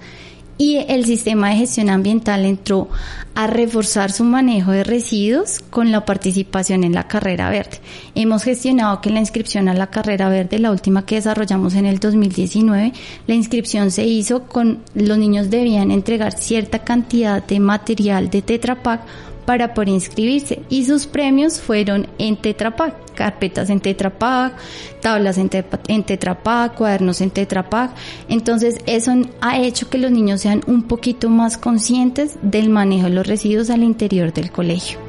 y 0.62 0.78
el 0.78 1.06
sistema 1.06 1.50
de 1.50 1.56
gestión 1.56 1.90
ambiental 1.90 2.46
entró 2.46 2.88
a 3.34 3.48
reforzar 3.48 4.12
su 4.12 4.24
manejo 4.24 4.70
de 4.70 4.84
residuos 4.84 5.60
con 5.72 5.92
la 5.92 6.06
participación 6.06 6.84
en 6.84 6.94
la 6.94 7.08
carrera 7.08 7.50
verde. 7.50 7.80
Hemos 8.14 8.44
gestionado 8.44 9.02
que 9.02 9.10
la 9.10 9.22
inscripción 9.22 9.70
a 9.70 9.74
la 9.74 9.88
carrera 9.88 10.30
verde, 10.30 10.60
la 10.60 10.70
última 10.70 11.04
que 11.04 11.16
desarrollamos 11.16 11.74
en 11.74 11.88
el 11.88 11.98
2019, 11.98 12.94
la 13.26 13.34
inscripción 13.34 13.90
se 13.90 14.06
hizo 14.06 14.44
con 14.44 14.84
los 14.94 15.18
niños 15.18 15.50
debían 15.50 15.90
entregar 15.90 16.34
cierta 16.34 16.78
cantidad 16.78 17.44
de 17.44 17.60
material 17.60 18.30
de 18.30 18.44
Tetra 18.44 18.84
Pak 18.84 19.02
para 19.46 19.74
poder 19.74 19.90
inscribirse 19.90 20.62
y 20.70 20.86
sus 20.86 21.08
premios 21.08 21.60
fueron 21.60 22.08
en 22.18 22.38
Tetra 22.38 22.76
Pak, 22.76 23.14
carpetas 23.16 23.70
en 23.70 23.80
Tetra 23.80 24.10
Pak, 24.10 24.54
tablas 25.02 25.38
en, 25.38 25.50
en 25.88 26.04
Tetra 26.04 26.36
cuadernos 26.76 27.22
en 27.22 27.32
Tetra 27.32 27.70
Pak. 27.70 27.92
Entonces 28.30 28.78
eso 28.86 29.14
ha 29.42 29.60
hecho 29.60 29.90
que 29.90 29.98
los 29.98 30.12
niños 30.12 30.42
sean 30.42 30.62
un 30.68 30.84
poquito 30.84 31.30
más 31.30 31.58
conscientes 31.58 32.38
del 32.42 32.70
manejo 32.70 33.06
de 33.06 33.14
los 33.14 33.28
residuos 33.28 33.70
al 33.70 33.84
interior 33.84 34.34
del 34.34 34.52
colegio. 34.52 35.00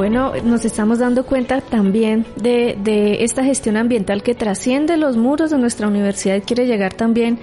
Bueno, 0.00 0.32
nos 0.44 0.64
estamos 0.64 0.98
dando 0.98 1.26
cuenta 1.26 1.60
también 1.60 2.24
de, 2.36 2.74
de, 2.82 3.22
esta 3.22 3.44
gestión 3.44 3.76
ambiental 3.76 4.22
que 4.22 4.34
trasciende 4.34 4.96
los 4.96 5.18
muros 5.18 5.50
de 5.50 5.58
nuestra 5.58 5.88
universidad 5.88 6.36
y 6.36 6.40
quiere 6.40 6.64
llegar 6.66 6.94
también 6.94 7.38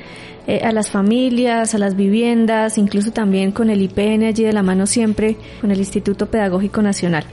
eh, 0.48 0.62
a 0.64 0.72
las 0.72 0.90
familias, 0.90 1.76
a 1.76 1.78
las 1.78 1.96
viviendas, 1.96 2.80
incluso 2.80 3.12
también 3.12 3.52
con 3.52 3.70
el 3.70 3.84
IPN 3.84 4.24
allí 4.24 4.44
de 4.44 4.54
la 4.54 4.64
mano 4.64 4.88
siempre, 4.88 5.38
con 5.62 5.70
el 5.70 5.78
Instituto 5.78 6.32
Pedagógico 6.32 6.82
Nacional. 6.82 7.26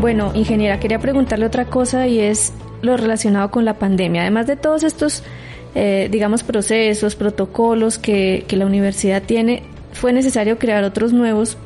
Bueno, 0.00 0.30
ingeniera, 0.32 0.78
quería 0.78 1.00
preguntarle 1.00 1.46
otra 1.46 1.64
cosa 1.64 2.06
y 2.06 2.20
es 2.20 2.52
lo 2.80 2.96
relacionado 2.96 3.50
con 3.50 3.64
la 3.64 3.74
pandemia. 3.74 4.22
Además 4.22 4.46
de 4.46 4.54
todos 4.54 4.84
estos, 4.84 5.24
eh, 5.74 6.06
digamos, 6.12 6.44
procesos, 6.44 7.16
protocolos 7.16 7.98
que, 7.98 8.44
que 8.46 8.56
la 8.56 8.66
universidad 8.66 9.20
tiene, 9.20 9.64
fue 9.92 10.12
necesario 10.12 10.60
crear 10.60 10.84
otros 10.84 11.12
nuevos 11.12 11.58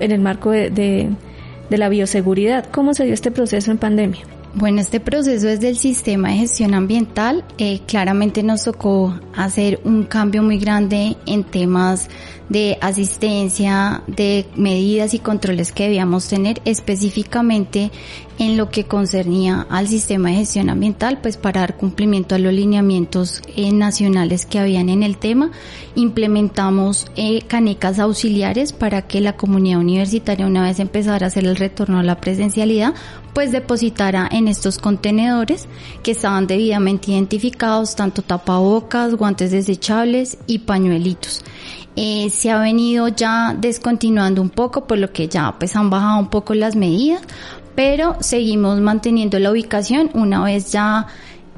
en 0.00 0.10
el 0.10 0.20
marco 0.20 0.50
de, 0.50 0.70
de, 0.70 1.78
la 1.78 1.88
bioseguridad. 1.88 2.66
¿Cómo 2.70 2.94
se 2.94 3.04
dio 3.04 3.14
este 3.14 3.30
proceso 3.30 3.70
en 3.70 3.78
pandemia? 3.78 4.20
Bueno, 4.52 4.80
este 4.80 4.98
proceso 4.98 5.48
es 5.48 5.60
del 5.60 5.76
sistema 5.76 6.30
de 6.30 6.38
gestión 6.38 6.74
ambiental. 6.74 7.44
Eh, 7.58 7.80
claramente 7.86 8.42
nos 8.42 8.64
tocó 8.64 9.14
hacer 9.36 9.80
un 9.84 10.02
cambio 10.02 10.42
muy 10.42 10.58
grande 10.58 11.16
en 11.24 11.44
temas 11.44 12.08
de 12.48 12.76
asistencia, 12.80 14.02
de 14.08 14.46
medidas 14.56 15.14
y 15.14 15.20
controles 15.20 15.70
que 15.70 15.84
debíamos 15.84 16.26
tener 16.26 16.60
específicamente 16.64 17.92
en 18.40 18.56
lo 18.56 18.70
que 18.70 18.84
concernía 18.84 19.66
al 19.68 19.86
sistema 19.86 20.30
de 20.30 20.36
gestión 20.36 20.70
ambiental, 20.70 21.18
pues 21.20 21.36
para 21.36 21.60
dar 21.60 21.76
cumplimiento 21.76 22.34
a 22.34 22.38
los 22.38 22.54
lineamientos 22.54 23.42
eh, 23.54 23.70
nacionales 23.70 24.46
que 24.46 24.58
habían 24.58 24.88
en 24.88 25.02
el 25.02 25.18
tema, 25.18 25.50
implementamos 25.94 27.06
eh, 27.16 27.42
canecas 27.42 27.98
auxiliares 27.98 28.72
para 28.72 29.02
que 29.02 29.20
la 29.20 29.36
comunidad 29.36 29.80
universitaria 29.80 30.46
una 30.46 30.62
vez 30.62 30.80
empezara 30.80 31.26
a 31.26 31.28
hacer 31.28 31.44
el 31.44 31.56
retorno 31.56 31.98
a 31.98 32.02
la 32.02 32.16
presencialidad, 32.16 32.94
pues 33.34 33.52
depositara 33.52 34.26
en 34.32 34.48
estos 34.48 34.78
contenedores 34.78 35.68
que 36.02 36.12
estaban 36.12 36.46
debidamente 36.46 37.10
identificados, 37.10 37.94
tanto 37.94 38.22
tapabocas, 38.22 39.16
guantes 39.16 39.50
desechables 39.50 40.38
y 40.46 40.60
pañuelitos. 40.60 41.44
Eh, 41.96 42.30
se 42.30 42.50
ha 42.50 42.58
venido 42.58 43.08
ya 43.08 43.54
descontinuando 43.58 44.40
un 44.40 44.48
poco, 44.48 44.86
por 44.86 44.96
lo 44.96 45.12
que 45.12 45.28
ya 45.28 45.58
pues 45.58 45.74
han 45.76 45.90
bajado 45.90 46.20
un 46.20 46.30
poco 46.30 46.54
las 46.54 46.76
medidas, 46.76 47.20
pero 47.80 48.18
seguimos 48.20 48.78
manteniendo 48.78 49.38
la 49.38 49.50
ubicación 49.50 50.10
una 50.12 50.44
vez 50.44 50.70
ya 50.70 51.06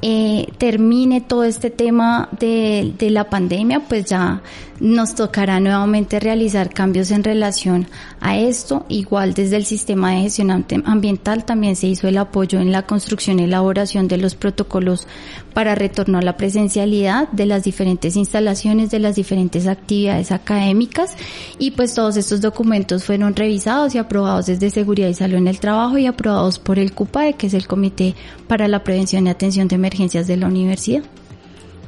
eh, 0.02 0.46
termine 0.56 1.20
todo 1.20 1.42
este 1.42 1.68
tema 1.68 2.28
de, 2.38 2.94
de, 2.96 3.10
la 3.10 3.28
pandemia, 3.28 3.80
pues 3.80 4.04
ya 4.04 4.40
nos 4.82 5.14
tocará 5.14 5.60
nuevamente 5.60 6.18
realizar 6.18 6.74
cambios 6.74 7.12
en 7.12 7.22
relación 7.22 7.86
a 8.20 8.36
esto. 8.36 8.84
Igual 8.88 9.32
desde 9.32 9.54
el 9.54 9.64
sistema 9.64 10.10
de 10.10 10.22
gestión 10.22 10.50
ambiental 10.84 11.44
también 11.44 11.76
se 11.76 11.86
hizo 11.86 12.08
el 12.08 12.18
apoyo 12.18 12.58
en 12.58 12.72
la 12.72 12.82
construcción 12.82 13.38
y 13.38 13.44
elaboración 13.44 14.08
de 14.08 14.16
los 14.16 14.34
protocolos 14.34 15.06
para 15.54 15.76
retorno 15.76 16.18
a 16.18 16.22
la 16.22 16.36
presencialidad 16.36 17.28
de 17.28 17.46
las 17.46 17.62
diferentes 17.62 18.16
instalaciones, 18.16 18.90
de 18.90 18.98
las 18.98 19.14
diferentes 19.14 19.68
actividades 19.68 20.32
académicas 20.32 21.12
y 21.60 21.70
pues 21.70 21.94
todos 21.94 22.16
estos 22.16 22.40
documentos 22.40 23.04
fueron 23.04 23.36
revisados 23.36 23.94
y 23.94 23.98
aprobados 23.98 24.46
desde 24.46 24.70
Seguridad 24.70 25.08
y 25.08 25.14
Salud 25.14 25.36
en 25.36 25.46
el 25.46 25.60
Trabajo 25.60 25.96
y 25.96 26.06
aprobados 26.06 26.58
por 26.58 26.80
el 26.80 26.92
CUPAE, 26.92 27.34
que 27.34 27.46
es 27.46 27.54
el 27.54 27.68
Comité 27.68 28.16
para 28.48 28.66
la 28.66 28.82
Prevención 28.82 29.28
y 29.28 29.30
Atención 29.30 29.68
de 29.68 29.76
Emergencias 29.76 30.26
de 30.26 30.38
la 30.38 30.48
Universidad. 30.48 31.04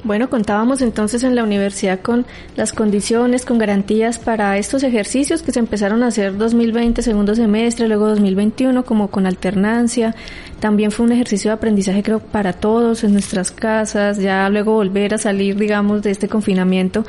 Bueno, 0.05 0.29
contábamos 0.29 0.83
entonces 0.83 1.23
en 1.23 1.33
la 1.33 1.43
universidad 1.43 1.99
con 1.99 2.27
las 2.55 2.73
condiciones, 2.73 3.43
con 3.43 3.57
garantías 3.57 4.19
para 4.19 4.55
estos 4.59 4.83
ejercicios 4.83 5.41
que 5.41 5.51
se 5.51 5.57
empezaron 5.57 6.03
a 6.03 6.07
hacer 6.07 6.37
2020, 6.37 7.01
segundo 7.01 7.33
semestre, 7.33 7.87
luego 7.87 8.09
2021, 8.09 8.85
como 8.85 9.09
con 9.09 9.25
alternancia. 9.25 10.13
También 10.59 10.91
fue 10.91 11.07
un 11.07 11.11
ejercicio 11.11 11.49
de 11.49 11.55
aprendizaje, 11.55 12.03
creo, 12.03 12.19
para 12.19 12.53
todos 12.53 13.03
en 13.03 13.13
nuestras 13.13 13.49
casas, 13.49 14.19
ya 14.19 14.47
luego 14.49 14.73
volver 14.73 15.15
a 15.15 15.17
salir, 15.17 15.55
digamos, 15.55 16.03
de 16.03 16.11
este 16.11 16.29
confinamiento 16.29 17.03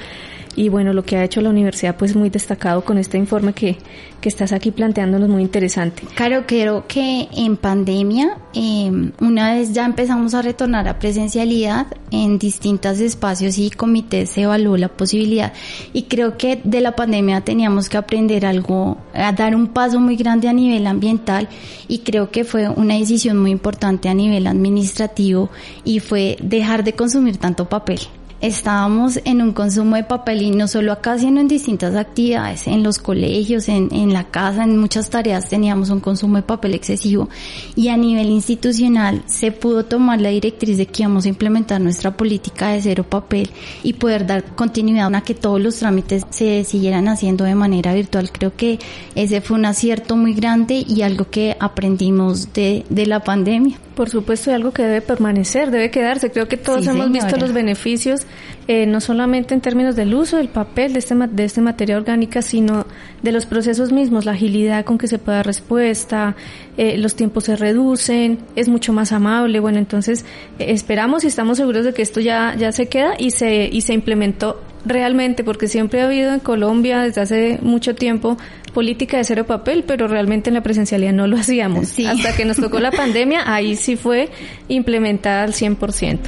y 0.57 0.71
bueno, 0.71 0.95
lo 0.95 1.05
que 1.05 1.17
ha 1.19 1.25
hecho 1.25 1.43
la 1.43 1.51
universidad 1.51 1.97
pues 1.97 2.17
muy 2.17 2.31
destacado 2.31 2.83
con 2.83 2.97
este 2.97 3.19
informe 3.19 3.53
que, 3.53 3.77
que 4.23 4.29
estás 4.31 4.53
aquí 4.53 4.71
planteándonos 4.71 5.29
muy 5.29 5.43
interesante. 5.43 6.03
Claro, 6.15 6.45
creo 6.47 6.87
que 6.89 7.29
en 7.37 7.59
pandemia, 7.59 8.39
em, 8.55 9.13
una 9.21 9.55
vez 9.55 9.75
ya 9.75 9.85
empezamos 9.85 10.33
a 10.33 10.41
retornar 10.41 10.89
a 10.89 10.99
presencialidad 10.99 11.87
en 12.11 12.39
distintos 12.39 13.01
espacios 13.01 13.59
y 13.59 13.71
comités 13.71 14.31
se 14.31 14.43
evaluó 14.43 14.79
la 14.79 14.89
posibilidad. 14.89 15.53
Y 15.93 16.05
creo 16.05 16.39
que 16.39 16.59
de 16.65 16.81
la 16.81 16.97
pandemia 16.97 17.43
teníamos 17.43 17.91
que 17.91 17.99
aprender 17.99 18.47
algo, 18.47 18.97
a 19.13 19.33
dar 19.33 19.55
un 19.55 19.69
paso 19.69 20.01
muy 20.01 20.17
grande 20.17 20.49
a 20.49 20.55
nivel 20.55 20.87
ambiental. 20.87 21.49
Y 21.87 21.99
creo 21.99 22.31
que 22.31 22.45
fue 22.45 22.71
una 22.71 22.95
decisión 22.95 23.39
muy 23.39 23.51
importante 23.51 24.09
a 24.09 24.15
nivel 24.15 24.47
administrativo 24.47 25.51
y 25.85 26.01
fue 26.01 26.39
dejar 26.41 26.83
de 26.83 26.95
consumir 26.95 27.37
tanto 27.37 27.69
papel 27.69 28.01
estábamos 28.41 29.21
en 29.25 29.43
un 29.43 29.53
consumo 29.53 29.97
de 29.97 30.05
papel 30.05 30.43
y 30.43 30.51
no 30.51 30.69
solo 30.69 30.93
acá, 30.93 31.19
sino 31.19 31.41
en 31.41 31.49
distintas 31.49 31.95
actividades, 31.95 32.67
en 32.67 32.83
los 32.83 32.99
colegios, 32.99 33.69
en, 33.69 33.89
en 33.93 34.13
la 34.13 34.25
casa, 34.25 34.65
en 34.65 34.79
muchas 34.79 35.11
tareas 35.11 35.49
teníamos 35.49 35.91
un 35.91 36.01
consumo 36.01 36.37
de 36.37 36.43
papel 36.43 36.75
excesivo 36.75 37.29
y 37.75 37.89
a 37.89 37.97
nivel 37.97 38.29
institucional 38.29 39.23
se 39.27 39.53
pudo 39.53 39.85
tomar 39.85 40.21
la 40.21 40.31
directriz 40.31 40.77
de 40.77 40.87
que 40.87 41.03
íbamos 41.03 41.25
a 41.25 41.29
implementar 41.29 41.81
nuestra 41.81 42.17
política 42.17 42.69
de 42.69 42.83
cero 42.83 43.05
papel 43.05 43.51
y 43.83 43.95
poder 43.95 44.27
dar 44.27 44.45
continuidad 44.55 45.15
a 45.15 45.21
que 45.23 45.35
todos 45.35 45.61
los 45.61 45.77
trámites 45.77 46.25
se 46.31 46.65
siguieran 46.65 47.09
haciendo 47.09 47.45
de 47.45 47.55
manera 47.55 47.95
virtual. 47.95 48.31
Creo 48.31 48.55
que 48.55 48.79
ese 49.15 49.41
fue 49.41 49.57
un 49.57 49.67
acierto 49.67 50.17
muy 50.17 50.35
grande 50.35 50.85
y 50.87 51.03
algo 51.03 51.31
que 51.31 51.57
aprendimos 51.59 52.53
de, 52.53 52.85
de 52.89 53.07
la 53.07 53.21
pandemia. 53.21 53.79
Por 53.95 54.11
supuesto, 54.11 54.53
algo 54.53 54.73
que 54.73 54.83
debe 54.83 55.01
permanecer, 55.01 55.71
debe 55.71 55.91
quedarse. 55.91 56.31
Creo 56.31 56.49
que 56.49 56.59
todos 56.59 56.87
hemos 56.87 57.11
visto 57.11 57.37
los 57.39 57.55
beneficios, 57.55 58.26
eh, 58.69 58.87
no 58.87 59.01
solamente 59.01 59.55
en 59.55 59.61
términos 59.61 59.95
del 59.95 60.15
uso 60.15 60.39
del 60.39 60.49
papel, 60.49 60.93
de 60.93 60.99
este, 60.99 61.15
de 61.15 61.45
este 61.45 61.61
materia 61.61 61.97
orgánica, 61.97 62.43
sino 62.43 62.87
de 63.23 63.33
los 63.33 63.47
procesos 63.47 63.93
mismos, 63.93 64.25
la 64.25 64.33
agilidad 64.33 64.85
con 64.85 64.99
que 64.99 65.07
se 65.07 65.19
puede 65.19 65.39
dar 65.39 65.47
respuesta, 65.47 66.35
eh, 66.77 66.99
los 66.99 67.15
tiempos 67.15 67.45
se 67.45 67.57
reducen, 67.57 68.39
es 68.57 68.69
mucho 68.69 68.93
más 68.93 69.13
amable. 69.13 69.61
Bueno, 69.61 69.79
entonces 69.79 70.25
eh, 70.59 70.67
esperamos 70.69 71.25
y 71.25 71.29
estamos 71.29 71.59
seguros 71.59 71.85
de 71.85 71.95
que 71.95 72.03
esto 72.03 72.21
ya, 72.21 72.55
ya 72.59 72.73
se 72.73 72.89
queda 72.89 73.15
y 73.19 73.31
se, 73.31 73.69
y 73.71 73.83
se 73.83 73.95
implementó 73.95 74.61
realmente, 74.85 75.45
porque 75.45 75.69
siempre 75.69 76.01
ha 76.01 76.07
habido 76.07 76.33
en 76.33 76.41
Colombia 76.41 77.03
desde 77.03 77.21
hace 77.21 77.59
mucho 77.63 77.95
tiempo 77.95 78.37
política 78.73 79.17
de 79.17 79.25
cero 79.25 79.47
papel, 79.47 79.85
pero 79.87 80.07
realmente 80.07 80.51
en 80.51 80.55
la 80.55 80.63
presencialidad 80.63 81.13
no 81.13 81.27
lo 81.27 81.37
hacíamos. 81.37 81.99
Hasta 81.99 82.37
que 82.37 82.45
nos 82.45 82.57
tocó 82.57 82.79
la 82.79 82.91
pandemia, 82.91 83.43
ahí 83.53 83.75
sí 83.77 83.97
fue 83.97 84.29
implementada 84.69 85.45
al 85.45 85.53
100%. 85.53 86.19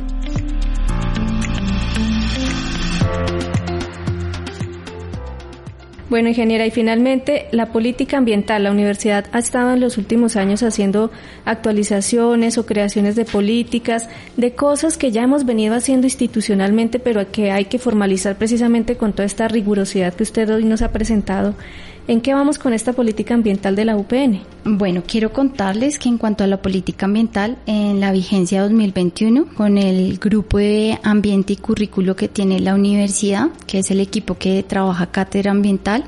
Bueno, 6.09 6.31
ingeniera, 6.31 6.65
y 6.65 6.71
finalmente 6.71 7.49
la 7.53 7.67
política 7.67 8.17
ambiental. 8.17 8.65
La 8.65 8.73
universidad 8.73 9.27
ha 9.33 9.39
estado 9.39 9.75
en 9.75 9.81
los 9.81 9.99
últimos 9.99 10.37
años 10.37 10.63
haciendo 10.63 11.11
actualizaciones 11.45 12.57
o 12.57 12.65
creaciones 12.65 13.15
de 13.15 13.27
políticas, 13.27 14.09
de 14.39 14.53
cosas 14.53 14.97
que 14.97 15.13
ya 15.13 15.23
hemos 15.23 15.45
venido 15.45 15.75
haciendo 15.75 16.07
institucionalmente, 16.07 16.99
pero 16.99 17.31
que 17.31 17.51
hay 17.51 17.67
que 17.67 17.79
formalizar 17.79 18.37
precisamente 18.37 18.97
con 18.97 19.13
toda 19.13 19.27
esta 19.27 19.49
rigurosidad 19.49 20.15
que 20.15 20.23
usted 20.23 20.49
hoy 20.49 20.65
nos 20.65 20.81
ha 20.81 20.93
presentado 20.93 21.55
¿En 22.09 22.23
qué 22.23 22.33
vamos 22.33 22.59
con 22.59 22.73
esta 22.73 22.95
política 22.95 23.35
ambiental 23.35 23.77
de 23.77 23.85
la 23.85 23.95
UPN? 23.95 24.41
Bueno, 24.65 25.03
quiero 25.07 25.31
contarles 25.31 25.99
que 25.99 26.09
en 26.09 26.17
cuanto 26.17 26.43
a 26.43 26.47
la 26.47 26.63
política 26.63 27.05
ambiental, 27.05 27.59
en 27.67 28.01
la 28.01 28.13
vigencia 28.13 28.63
2021, 28.63 29.55
con 29.55 29.77
el 29.77 30.17
grupo 30.17 30.57
de 30.57 30.99
ambiente 31.03 31.53
y 31.53 31.57
currículo 31.57 32.17
que 32.17 32.29
tiene 32.29 32.61
la 32.61 32.75
universidad, 32.75 33.51
que 33.67 33.81
es 33.81 33.91
el 33.91 34.01
equipo 34.01 34.39
que 34.39 34.63
trabaja 34.63 35.11
cátedra 35.11 35.51
ambiental, 35.51 36.05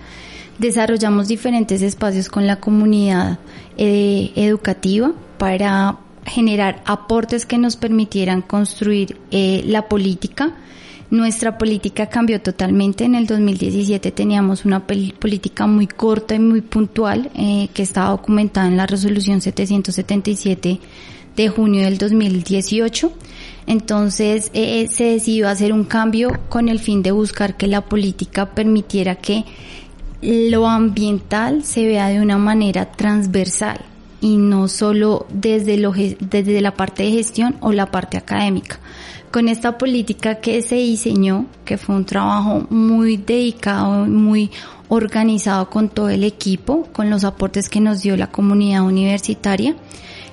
desarrollamos 0.58 1.28
diferentes 1.28 1.82
espacios 1.82 2.30
con 2.30 2.46
la 2.46 2.56
comunidad 2.56 3.38
eh, 3.76 4.32
educativa 4.36 5.12
para 5.36 5.98
generar 6.24 6.82
aportes 6.86 7.44
que 7.44 7.58
nos 7.58 7.76
permitieran 7.76 8.40
construir 8.40 9.18
eh, 9.32 9.62
la 9.66 9.86
política 9.86 10.54
nuestra 11.10 11.58
política 11.58 12.06
cambió 12.06 12.40
totalmente. 12.40 13.04
En 13.04 13.14
el 13.14 13.26
2017 13.26 14.12
teníamos 14.12 14.64
una 14.64 14.86
política 14.86 15.66
muy 15.66 15.86
corta 15.86 16.36
y 16.36 16.38
muy 16.38 16.60
puntual 16.60 17.30
eh, 17.34 17.68
que 17.74 17.82
estaba 17.82 18.10
documentada 18.10 18.68
en 18.68 18.76
la 18.76 18.86
resolución 18.86 19.40
777 19.40 20.80
de 21.36 21.48
junio 21.48 21.82
del 21.82 21.98
2018. 21.98 23.12
Entonces 23.66 24.50
eh, 24.54 24.86
se 24.88 25.04
decidió 25.04 25.48
hacer 25.48 25.72
un 25.72 25.84
cambio 25.84 26.30
con 26.48 26.68
el 26.68 26.78
fin 26.78 27.02
de 27.02 27.12
buscar 27.12 27.56
que 27.56 27.66
la 27.66 27.82
política 27.82 28.46
permitiera 28.54 29.16
que 29.16 29.44
lo 30.22 30.68
ambiental 30.68 31.64
se 31.64 31.86
vea 31.86 32.08
de 32.08 32.20
una 32.20 32.38
manera 32.38 32.92
transversal 32.92 33.80
y 34.20 34.36
no 34.36 34.68
solo 34.68 35.26
desde, 35.32 35.78
lo, 35.78 35.92
desde 35.92 36.60
la 36.60 36.74
parte 36.74 37.04
de 37.04 37.12
gestión 37.12 37.56
o 37.60 37.72
la 37.72 37.90
parte 37.90 38.18
académica 38.18 38.78
con 39.30 39.48
esta 39.48 39.78
política 39.78 40.36
que 40.36 40.60
se 40.62 40.76
diseñó, 40.76 41.46
que 41.64 41.78
fue 41.78 41.94
un 41.94 42.04
trabajo 42.04 42.66
muy 42.70 43.16
dedicado, 43.16 44.06
muy 44.06 44.50
organizado 44.88 45.70
con 45.70 45.88
todo 45.88 46.08
el 46.08 46.24
equipo, 46.24 46.88
con 46.92 47.10
los 47.10 47.24
aportes 47.24 47.68
que 47.68 47.80
nos 47.80 48.02
dio 48.02 48.16
la 48.16 48.30
comunidad 48.30 48.82
universitaria, 48.82 49.76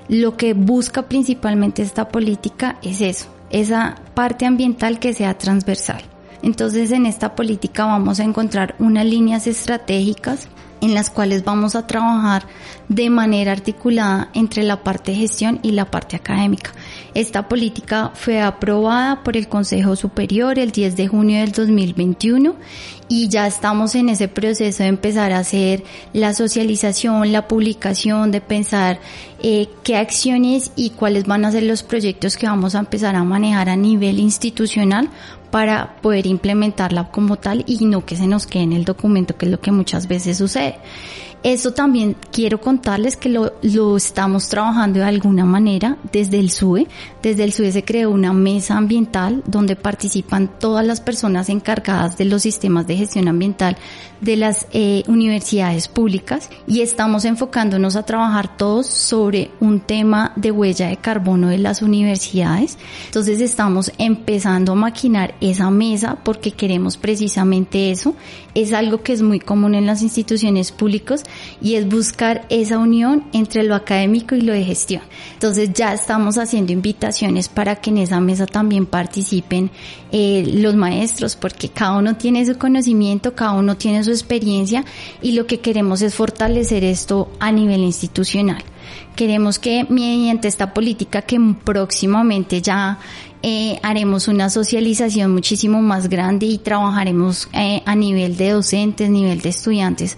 lo 0.10 0.36
que 0.36 0.54
busca 0.54 1.04
principalmente 1.04 1.82
esta 1.82 2.10
política 2.10 2.78
es 2.82 3.02
eso, 3.02 3.28
esa 3.52 3.96
parte 4.14 4.46
ambiental 4.46 5.00
que 5.00 5.14
sea 5.14 5.38
transversal. 5.38 6.02
Entonces 6.42 6.92
en 6.92 7.06
esta 7.06 7.36
política 7.36 7.86
vamos 7.86 8.20
a 8.20 8.24
encontrar 8.24 8.76
unas 8.80 9.06
líneas 9.06 9.48
estratégicas 9.48 10.48
en 10.82 10.94
las 10.94 11.10
cuales 11.10 11.44
vamos 11.44 11.76
a 11.76 11.88
trabajar 11.88 12.44
de 12.88 13.10
manera 13.10 13.52
articulada 13.52 14.30
entre 14.34 14.64
la 14.64 14.84
parte 14.84 15.14
gestión 15.14 15.60
y 15.64 15.72
la 15.72 15.86
parte 15.86 16.16
académica. 16.16 16.72
Esta 17.14 17.48
política 17.48 18.12
fue 18.14 18.42
aprobada 18.42 19.24
por 19.24 19.38
el 19.38 19.48
Consejo 19.48 19.96
Superior 19.96 20.60
el 20.60 20.72
10 20.72 20.96
de 20.96 21.08
junio 21.08 21.40
del 21.40 21.52
2021 21.52 22.56
y 23.10 23.30
ya 23.30 23.48
estamos 23.48 23.96
en 23.96 24.10
ese 24.10 24.28
proceso 24.28 24.84
de 24.84 24.90
empezar 24.90 25.32
a 25.32 25.40
hacer 25.40 25.84
la 26.14 26.34
socialización, 26.34 27.32
la 27.32 27.48
publicación, 27.48 28.32
de 28.32 28.42
pensar 28.42 29.00
eh, 29.42 29.68
qué 29.84 29.96
acciones 29.96 30.72
y 30.76 30.92
cuáles 30.92 31.26
van 31.26 31.46
a 31.46 31.52
ser 31.52 31.64
los 31.64 31.84
proyectos 31.84 32.38
que 32.38 32.48
vamos 32.48 32.76
a 32.76 32.80
empezar 32.80 33.16
a 33.16 33.24
manejar 33.24 33.70
a 33.70 33.76
nivel 33.76 34.20
institucional 34.20 35.10
para 35.52 35.96
poder 36.02 36.28
implementarla 36.28 37.10
como 37.10 37.38
tal 37.38 37.64
y 37.66 37.86
no 37.86 38.06
que 38.06 38.16
se 38.16 38.28
nos 38.28 38.46
quede 38.48 38.64
en 38.64 38.74
el 38.74 38.86
documento, 38.86 39.38
que 39.38 39.46
es 39.46 39.52
lo 39.52 39.62
que 39.62 39.72
muchas 39.72 40.08
veces 40.08 40.38
sucede. 40.38 40.76
Eso 41.44 41.72
también 41.72 42.16
quiero 42.32 42.60
contarles 42.60 43.16
que 43.16 43.30
lo, 43.30 43.54
lo 43.62 43.96
estamos 43.96 44.50
trabajando 44.50 45.00
de 45.00 45.06
alguna 45.06 45.46
manera 45.46 45.98
desde 46.12 46.40
el 46.40 46.50
SUE. 46.50 46.88
Desde 47.22 47.44
el 47.44 47.54
SUE 47.54 47.72
se 47.72 47.84
creó 47.84 48.10
una 48.10 48.34
mesa 48.34 48.76
ambiental 48.76 49.44
donde 49.46 49.76
participan 49.76 50.50
todas 50.60 50.86
las 50.86 51.00
personas 51.00 51.50
encargadas 51.50 52.18
de 52.18 52.26
los 52.26 52.42
sistemas 52.42 52.88
de 52.88 52.98
gestión 52.98 53.28
ambiental 53.28 53.78
de 54.22 54.36
las 54.36 54.68
eh, 54.72 55.04
universidades 55.08 55.88
públicas 55.88 56.50
y 56.66 56.82
estamos 56.82 57.26
enfocándonos 57.26 57.96
a 57.96 58.04
trabajar 58.04 58.58
todos 58.58 58.88
sobre 58.88 59.52
un 59.60 59.80
tema 59.80 60.34
de 60.36 60.52
huella 60.52 60.88
de 60.88 60.98
carbono 60.98 61.50
de 61.50 61.60
las 61.60 61.82
universidades. 61.82 62.78
Entonces 63.06 63.42
estamos 63.42 63.92
empezando 63.98 64.72
a 64.72 64.76
maquinar 64.76 65.36
esa 65.40 65.70
mesa 65.70 66.18
porque 66.24 66.52
queremos 66.52 66.98
precisamente 66.98 67.92
eso. 67.92 68.16
Es 68.56 68.74
algo 68.74 69.04
que 69.04 69.14
es 69.14 69.22
muy 69.22 69.40
común 69.40 69.76
en 69.76 69.86
las 69.86 70.02
instituciones 70.02 70.72
públicas 70.72 71.24
y 71.62 71.76
es 71.76 71.88
buscar 71.88 72.46
esa 72.50 72.78
unión 72.78 73.26
entre 73.34 73.64
lo 73.64 73.76
académico 73.76 74.36
y 74.36 74.42
lo 74.42 74.54
de 74.54 74.64
gestión. 74.64 75.02
Entonces 75.34 75.72
ya 75.74 75.94
estamos 75.94 76.38
haciendo 76.38 76.72
invitaciones 76.72 77.50
para 77.50 77.76
que 77.78 77.90
en 77.90 78.00
esa 78.00 78.20
mesa 78.20 78.46
también 78.46 78.86
participen 78.86 79.72
eh, 80.12 80.44
los 80.56 80.76
maestros 80.76 81.36
porque 81.36 81.70
cada 81.70 81.98
uno 81.98 82.16
tiene 82.16 82.46
su 82.46 82.58
conocimiento, 82.58 83.36
cada 83.36 83.54
uno 83.54 83.78
tiene 83.78 84.04
su 84.04 84.12
experiencia 84.12 84.86
y 85.22 85.34
lo 85.34 85.46
que 85.48 85.60
queremos 85.60 86.02
es 86.02 86.16
fortalecer 86.16 86.84
esto 86.84 87.30
a 87.40 87.52
nivel 87.52 87.82
institucional. 87.82 88.64
Queremos 89.16 89.60
que 89.60 89.86
mediante 89.90 90.48
esta 90.48 90.74
política 90.74 91.24
que 91.24 91.40
próximamente 91.64 92.62
ya 92.62 93.00
eh, 93.44 93.80
haremos 93.84 94.28
una 94.28 94.50
socialización 94.50 95.34
muchísimo 95.34 95.82
más 95.82 96.10
grande 96.10 96.46
y 96.46 96.58
trabajaremos 96.58 97.50
eh, 97.54 97.82
a 97.86 97.96
nivel 97.96 98.38
de 98.38 98.52
docentes, 98.52 99.10
nivel 99.10 99.42
de 99.42 99.50
estudiantes 99.50 100.18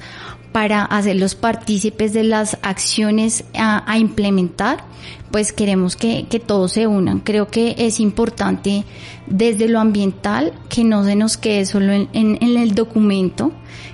para 0.52 0.84
hacerlos 0.84 1.36
partícipes 1.36 2.14
de 2.14 2.24
las 2.24 2.58
acciones 2.62 3.44
a, 3.54 3.98
implementar, 3.98 4.84
pues 5.32 5.54
queremos 5.54 5.96
que, 5.96 6.26
todos 6.46 6.74
se 6.74 6.88
unan. 6.88 7.20
Creo 7.20 7.48
que 7.48 7.76
es 7.78 8.00
importante 8.00 8.86
desde 9.28 9.68
lo 9.68 9.80
ambiental 9.80 10.54
que 10.70 10.84
no 10.84 11.04
se 11.04 11.16
nos 11.16 11.38
quede 11.38 11.66
solo 11.66 11.94
en 11.94 12.38
el 12.42 12.74
documento, 12.74 13.52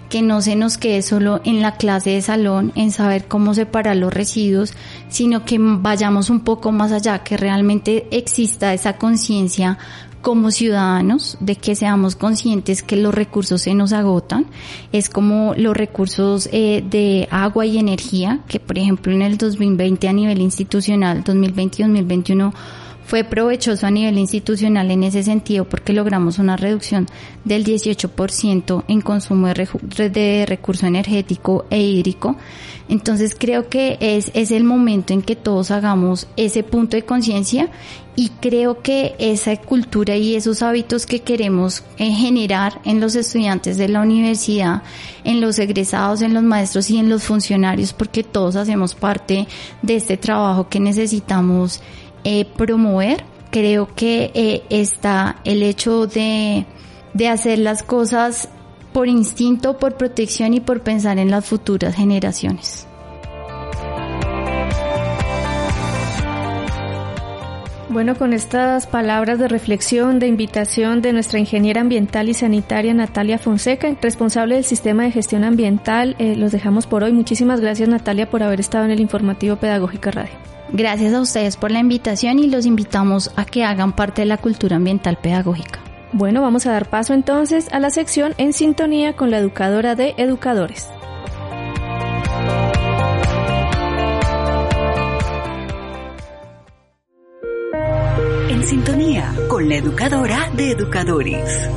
que 0.09 0.21
no 0.21 0.41
se 0.41 0.55
nos 0.55 0.77
quede 0.77 1.01
solo 1.01 1.41
en 1.43 1.61
la 1.61 1.75
clase 1.77 2.11
de 2.11 2.21
salón, 2.21 2.71
en 2.75 2.91
saber 2.91 3.25
cómo 3.25 3.53
separar 3.53 3.97
los 3.97 4.13
residuos, 4.13 4.73
sino 5.09 5.45
que 5.45 5.57
vayamos 5.59 6.29
un 6.29 6.41
poco 6.41 6.71
más 6.71 6.91
allá, 6.91 7.19
que 7.23 7.37
realmente 7.37 8.07
exista 8.11 8.73
esa 8.73 8.93
conciencia 8.97 9.77
como 10.25 10.49
ciudadanos 10.49 11.37
de 11.39 11.55
que 11.55 11.75
seamos 11.75 12.15
conscientes 12.15 12.81
que 12.81 12.95
los 12.95 13.13
recursos 13.13 13.61
se 13.61 13.75
nos 13.75 13.93
agotan. 13.93 14.47
Es 14.91 15.07
como 15.07 15.53
los 15.55 15.77
recursos 15.77 16.49
eh, 16.51 16.83
de 16.83 17.27
agua 17.29 17.67
y 17.67 17.77
energía, 17.77 18.39
que 18.47 18.59
por 18.59 18.79
ejemplo 18.79 19.13
en 19.13 19.21
el 19.21 19.37
2020 19.37 20.07
a 20.07 20.13
nivel 20.13 20.41
institucional, 20.41 21.23
2020 21.23 21.83
2021, 21.83 22.53
fue 23.05 23.23
provechoso 23.23 23.85
a 23.85 23.91
nivel 23.91 24.17
institucional 24.17 24.89
en 24.91 25.03
ese 25.03 25.23
sentido 25.23 25.65
porque 25.65 25.93
logramos 25.93 26.39
una 26.39 26.57
reducción 26.57 27.07
del 27.43 27.63
18% 27.63 28.83
en 28.87 29.01
consumo 29.01 29.47
de, 29.47 30.09
de, 30.09 30.45
recurso 30.47 30.87
energético 30.87 31.65
e 31.69 31.81
hídrico. 31.81 32.35
Entonces 32.89 33.35
creo 33.37 33.69
que 33.69 33.97
es, 33.99 34.31
es 34.33 34.51
el 34.51 34.63
momento 34.63 35.13
en 35.13 35.21
que 35.21 35.35
todos 35.35 35.71
hagamos 35.71 36.27
ese 36.35 36.63
punto 36.63 36.97
de 36.97 37.03
conciencia 37.03 37.69
y 38.15 38.29
creo 38.29 38.81
que 38.81 39.15
esa 39.19 39.55
cultura 39.57 40.15
y 40.15 40.35
esos 40.35 40.61
hábitos 40.61 41.05
que 41.05 41.19
queremos 41.19 41.83
eh, 41.97 42.11
generar 42.11 42.79
en 42.85 43.01
los 43.01 43.15
estudiantes 43.15 43.77
de 43.77 43.89
la 43.89 44.01
universidad, 44.01 44.83
en 45.23 45.41
los 45.41 45.59
egresados, 45.59 46.21
en 46.21 46.33
los 46.33 46.43
maestros 46.43 46.89
y 46.89 46.97
en 46.97 47.09
los 47.09 47.23
funcionarios, 47.23 47.91
porque 47.91 48.23
todos 48.23 48.55
hacemos 48.55 48.95
parte 48.95 49.47
de 49.81 49.95
este 49.95 50.17
trabajo 50.17 50.69
que 50.69 50.79
necesitamos 50.79 51.81
eh, 52.25 52.45
promover. 52.57 53.23
Creo 53.51 53.87
que 53.95 54.31
eh, 54.33 54.63
está 54.69 55.37
el 55.45 55.63
hecho 55.63 56.07
de, 56.07 56.65
de 57.13 57.27
hacer 57.29 57.59
las 57.59 57.83
cosas 57.83 58.49
por 58.91 59.07
instinto, 59.07 59.77
por 59.77 59.95
protección 59.95 60.53
y 60.53 60.59
por 60.59 60.81
pensar 60.81 61.17
en 61.19 61.31
las 61.31 61.45
futuras 61.45 61.95
generaciones. 61.95 62.87
Bueno, 67.95 68.17
con 68.17 68.33
estas 68.33 68.87
palabras 68.87 69.39
de 69.39 69.47
reflexión, 69.47 70.19
de 70.19 70.27
invitación 70.27 71.01
de 71.01 71.13
nuestra 71.13 71.39
ingeniera 71.39 71.79
ambiental 71.79 72.27
y 72.27 72.33
sanitaria 72.33 72.93
Natalia 72.93 73.37
Fonseca, 73.37 73.95
responsable 74.01 74.55
del 74.55 74.65
sistema 74.65 75.03
de 75.03 75.11
gestión 75.11 75.45
ambiental, 75.45 76.17
eh, 76.19 76.35
los 76.35 76.51
dejamos 76.51 76.87
por 76.87 77.03
hoy. 77.03 77.13
Muchísimas 77.13 77.61
gracias 77.61 77.87
Natalia 77.87 78.29
por 78.29 78.43
haber 78.43 78.59
estado 78.59 78.83
en 78.83 78.91
el 78.91 78.99
informativo 78.99 79.55
Pedagógica 79.55 80.11
Radio. 80.11 80.54
Gracias 80.71 81.13
a 81.13 81.21
ustedes 81.21 81.57
por 81.57 81.71
la 81.71 81.79
invitación 81.79 82.39
y 82.39 82.47
los 82.49 82.65
invitamos 82.65 83.31
a 83.35 83.45
que 83.45 83.63
hagan 83.63 83.93
parte 83.93 84.23
de 84.23 84.25
la 84.25 84.37
cultura 84.37 84.77
ambiental 84.77 85.17
pedagógica. 85.17 85.79
Bueno, 86.11 86.41
vamos 86.41 86.65
a 86.65 86.71
dar 86.71 86.89
paso 86.89 87.13
entonces 87.13 87.67
a 87.71 87.79
la 87.79 87.89
sección 87.89 88.33
en 88.37 88.53
sintonía 88.53 89.15
con 89.15 89.31
la 89.31 89.37
educadora 89.37 89.95
de 89.95 90.15
educadores. 90.17 90.89
En 98.49 98.63
sintonía 98.63 99.33
con 99.49 99.67
la 99.67 99.75
educadora 99.75 100.49
de 100.55 100.71
educadores. 100.71 101.69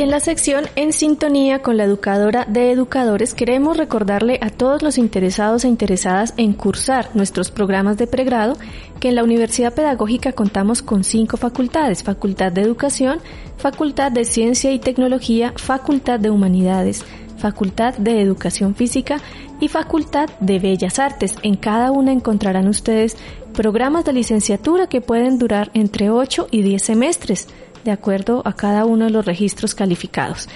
En 0.00 0.10
la 0.10 0.20
sección 0.20 0.64
En 0.76 0.94
sintonía 0.94 1.60
con 1.60 1.76
la 1.76 1.84
educadora 1.84 2.46
de 2.48 2.72
educadores 2.72 3.34
queremos 3.34 3.76
recordarle 3.76 4.38
a 4.40 4.48
todos 4.48 4.82
los 4.82 4.96
interesados 4.96 5.64
e 5.64 5.68
interesadas 5.68 6.32
en 6.38 6.54
cursar 6.54 7.10
nuestros 7.12 7.50
programas 7.50 7.98
de 7.98 8.06
pregrado 8.06 8.56
que 8.98 9.10
en 9.10 9.14
la 9.14 9.22
Universidad 9.22 9.74
Pedagógica 9.74 10.32
contamos 10.32 10.80
con 10.80 11.04
cinco 11.04 11.36
facultades, 11.36 12.02
Facultad 12.02 12.50
de 12.50 12.62
Educación, 12.62 13.20
Facultad 13.58 14.10
de 14.10 14.24
Ciencia 14.24 14.72
y 14.72 14.78
Tecnología, 14.78 15.52
Facultad 15.56 16.18
de 16.18 16.30
Humanidades, 16.30 17.04
Facultad 17.36 17.92
de 17.98 18.22
Educación 18.22 18.74
Física 18.74 19.18
y 19.60 19.68
Facultad 19.68 20.30
de 20.40 20.60
Bellas 20.60 20.98
Artes. 20.98 21.36
En 21.42 21.56
cada 21.56 21.90
una 21.90 22.12
encontrarán 22.12 22.68
ustedes 22.68 23.18
programas 23.52 24.06
de 24.06 24.14
licenciatura 24.14 24.86
que 24.86 25.02
pueden 25.02 25.38
durar 25.38 25.70
entre 25.74 26.08
8 26.08 26.48
y 26.50 26.62
10 26.62 26.82
semestres 26.82 27.48
de 27.84 27.90
acuerdo 27.90 28.42
a 28.44 28.54
cada 28.54 28.84
uno 28.84 29.06
de 29.06 29.10
los 29.10 29.24
registros 29.24 29.74
calificados. 29.74 30.48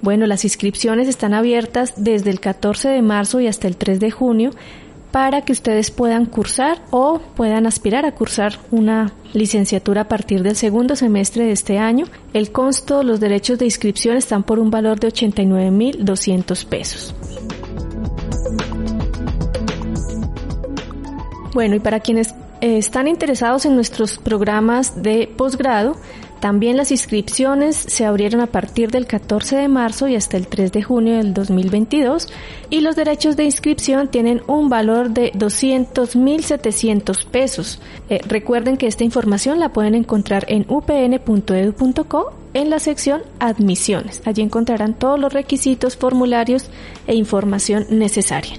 Bueno, 0.00 0.26
las 0.26 0.44
inscripciones 0.44 1.08
están 1.08 1.32
abiertas 1.32 1.94
desde 1.96 2.30
el 2.30 2.40
14 2.40 2.88
de 2.88 3.02
marzo 3.02 3.40
y 3.40 3.46
hasta 3.46 3.68
el 3.68 3.76
3 3.76 4.00
de 4.00 4.10
junio 4.10 4.50
para 5.12 5.42
que 5.42 5.52
ustedes 5.52 5.90
puedan 5.90 6.26
cursar 6.26 6.82
o 6.90 7.20
puedan 7.36 7.66
aspirar 7.66 8.06
a 8.06 8.12
cursar 8.12 8.58
una 8.70 9.12
licenciatura 9.34 10.02
a 10.02 10.08
partir 10.08 10.42
del 10.42 10.56
segundo 10.56 10.96
semestre 10.96 11.44
de 11.44 11.52
este 11.52 11.78
año. 11.78 12.06
El 12.32 12.50
consto, 12.50 13.02
los 13.02 13.20
derechos 13.20 13.58
de 13.58 13.66
inscripción 13.66 14.16
están 14.16 14.42
por 14.42 14.58
un 14.58 14.70
valor 14.70 14.98
de 14.98 15.08
89.200 15.08 16.64
pesos. 16.64 17.14
Bueno, 21.52 21.76
y 21.76 21.80
para 21.80 22.00
quienes 22.00 22.34
eh, 22.62 22.78
están 22.78 23.06
interesados 23.06 23.66
en 23.66 23.74
nuestros 23.74 24.16
programas 24.16 25.02
de 25.02 25.30
posgrado, 25.36 25.96
también 26.42 26.76
las 26.76 26.90
inscripciones 26.90 27.76
se 27.76 28.04
abrieron 28.04 28.40
a 28.40 28.48
partir 28.48 28.90
del 28.90 29.06
14 29.06 29.54
de 29.54 29.68
marzo 29.68 30.08
y 30.08 30.16
hasta 30.16 30.36
el 30.36 30.48
3 30.48 30.72
de 30.72 30.82
junio 30.82 31.16
del 31.18 31.34
2022 31.34 32.26
y 32.68 32.80
los 32.80 32.96
derechos 32.96 33.36
de 33.36 33.44
inscripción 33.44 34.08
tienen 34.08 34.42
un 34.48 34.68
valor 34.68 35.10
de 35.10 35.30
200.700 35.34 37.26
pesos. 37.26 37.80
Eh, 38.10 38.20
recuerden 38.26 38.76
que 38.76 38.88
esta 38.88 39.04
información 39.04 39.60
la 39.60 39.68
pueden 39.68 39.94
encontrar 39.94 40.44
en 40.48 40.66
upn.edu.co 40.68 42.32
en 42.54 42.70
la 42.70 42.80
sección 42.80 43.22
Admisiones. 43.38 44.20
Allí 44.24 44.42
encontrarán 44.42 44.94
todos 44.94 45.20
los 45.20 45.32
requisitos, 45.32 45.96
formularios 45.96 46.70
e 47.06 47.14
información 47.14 47.86
necesaria. 47.90 48.54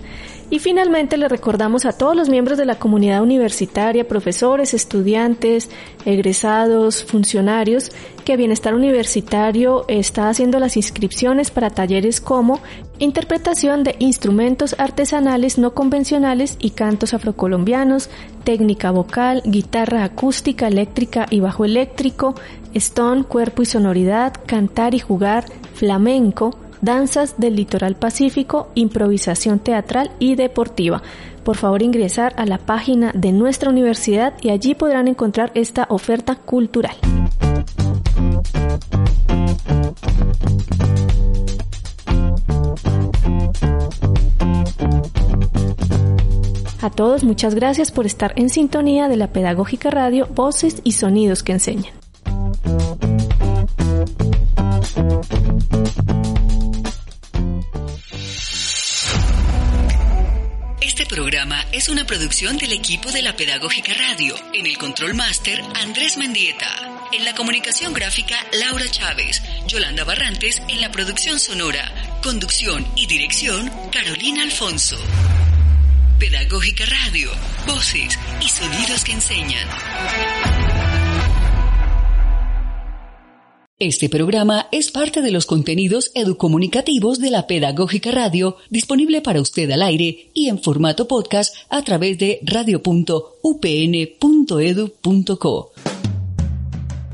Y 0.54 0.60
finalmente 0.60 1.18
le 1.18 1.28
recordamos 1.30 1.84
a 1.84 1.94
todos 1.94 2.16
los 2.16 2.30
miembros 2.30 2.60
de 2.60 2.66
la 2.66 2.76
comunidad 2.76 3.24
universitaria, 3.24 4.08
profesores, 4.08 4.76
estudiantes, 4.76 5.68
egresados, 6.06 7.04
funcionarios, 7.04 7.92
que 8.24 8.38
Bienestar 8.38 8.76
Universitario 8.76 9.84
está 9.88 10.30
haciendo 10.30 10.60
las 10.60 10.78
inscripciones 10.78 11.50
para 11.50 11.72
talleres 11.72 12.22
como 12.22 12.62
interpretación 13.00 13.84
de 13.84 13.96
instrumentos 13.98 14.76
artesanales 14.78 15.58
no 15.58 15.74
convencionales 15.74 16.56
y 16.60 16.70
cantos 16.70 17.16
afrocolombianos, 17.16 18.12
técnica 18.44 18.92
vocal, 18.92 19.42
guitarra 19.46 20.04
acústica, 20.04 20.68
eléctrica 20.68 21.26
y 21.32 21.39
bajo 21.39 21.66
eléctrico, 21.66 22.36
stone, 22.76 23.24
cuerpo 23.24 23.63
y 23.63 23.66
sonoridad, 23.66 24.34
cantar 24.46 24.94
y 24.94 25.00
jugar, 25.00 25.46
flamenco, 25.74 26.60
danzas 26.84 27.39
del 27.39 27.56
litoral 27.56 27.96
pacífico, 27.96 28.67
improvisación 28.76 29.60
teatral 29.60 30.12
y 30.19 30.36
deportiva. 30.36 31.02
Por 31.43 31.58
favor 31.58 31.82
ingresar 31.82 32.34
a 32.38 32.46
la 32.46 32.58
página 32.58 33.12
de 33.13 33.32
nuestra 33.32 33.69
universidad 33.69 34.34
y 34.41 34.50
allí 34.50 34.76
podrán 34.76 35.08
encontrar 35.08 35.52
esta 35.56 35.88
oferta 35.89 36.36
cultural. 36.36 36.96
A 46.82 46.89
todos 46.89 47.24
muchas 47.24 47.56
gracias 47.56 47.91
por 47.91 48.06
estar 48.06 48.34
en 48.36 48.50
sintonía 48.50 49.08
de 49.08 49.15
la 49.15 49.28
Pedagógica 49.28 49.89
Radio 49.89 50.28
Voces 50.28 50.82
y 50.84 50.91
Sonidos 50.91 51.41
que 51.41 51.54
enseñan. 51.54 52.03
Es 61.84 61.89
una 61.89 62.06
producción 62.06 62.58
del 62.58 62.72
equipo 62.72 63.12
de 63.12 63.22
la 63.22 63.36
Pedagógica 63.36 63.93
Radio. 63.93 64.36
En 64.54 64.65
el 64.65 64.78
Control 64.78 65.13
Master, 65.15 65.62
Andrés 65.82 66.15
Mendieta. 66.15 67.10
En 67.12 67.26
la 67.26 67.36
comunicación 67.36 67.91
gráfica, 67.91 68.38
Laura 68.54 68.89
Chávez. 68.89 69.43
Yolanda 69.67 70.06
Barrantes 70.06 70.62
en 70.69 70.80
la 70.80 70.93
producción 70.93 71.41
sonora. 71.41 71.84
Conducción 72.24 72.88
y 72.96 73.06
dirección, 73.08 73.69
Carolina 73.91 74.43
Alfonso. 74.43 74.98
Pedagógica 76.19 76.86
Radio. 76.86 77.30
Voces 77.67 78.17
y 78.39 78.48
sonidos 78.48 79.04
que 79.04 79.12
enseñan. 79.12 79.67
Este 83.86 84.08
programa 84.08 84.67
es 84.72 84.91
parte 84.91 85.22
de 85.22 85.30
los 85.30 85.46
contenidos 85.46 86.12
educomunicativos 86.15 87.19
de 87.19 87.30
la 87.30 87.48
Pedagógica 87.48 88.12
Radio, 88.12 88.56
disponible 88.69 89.19
para 89.19 89.41
usted 89.41 89.69
al 89.72 89.82
aire 89.82 90.30
y 90.34 90.48
en 90.48 90.58
formato 90.58 91.06
podcast 91.06 91.54
a 91.67 91.82
través 91.82 92.17
de 92.17 92.39
radio.upn.edu.co. 92.43 93.34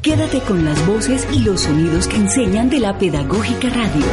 Quédate 0.04 0.42
con 0.42 0.64
las 0.64 0.86
voces 0.86 1.28
y 1.34 1.40
los 1.40 1.62
sonidos 1.62 2.08
que 2.08 2.18
enseñan 2.18 2.70
de 2.70 2.82
la 2.82 3.00
Pedagógica 3.00 3.70
Radio. 3.70 4.06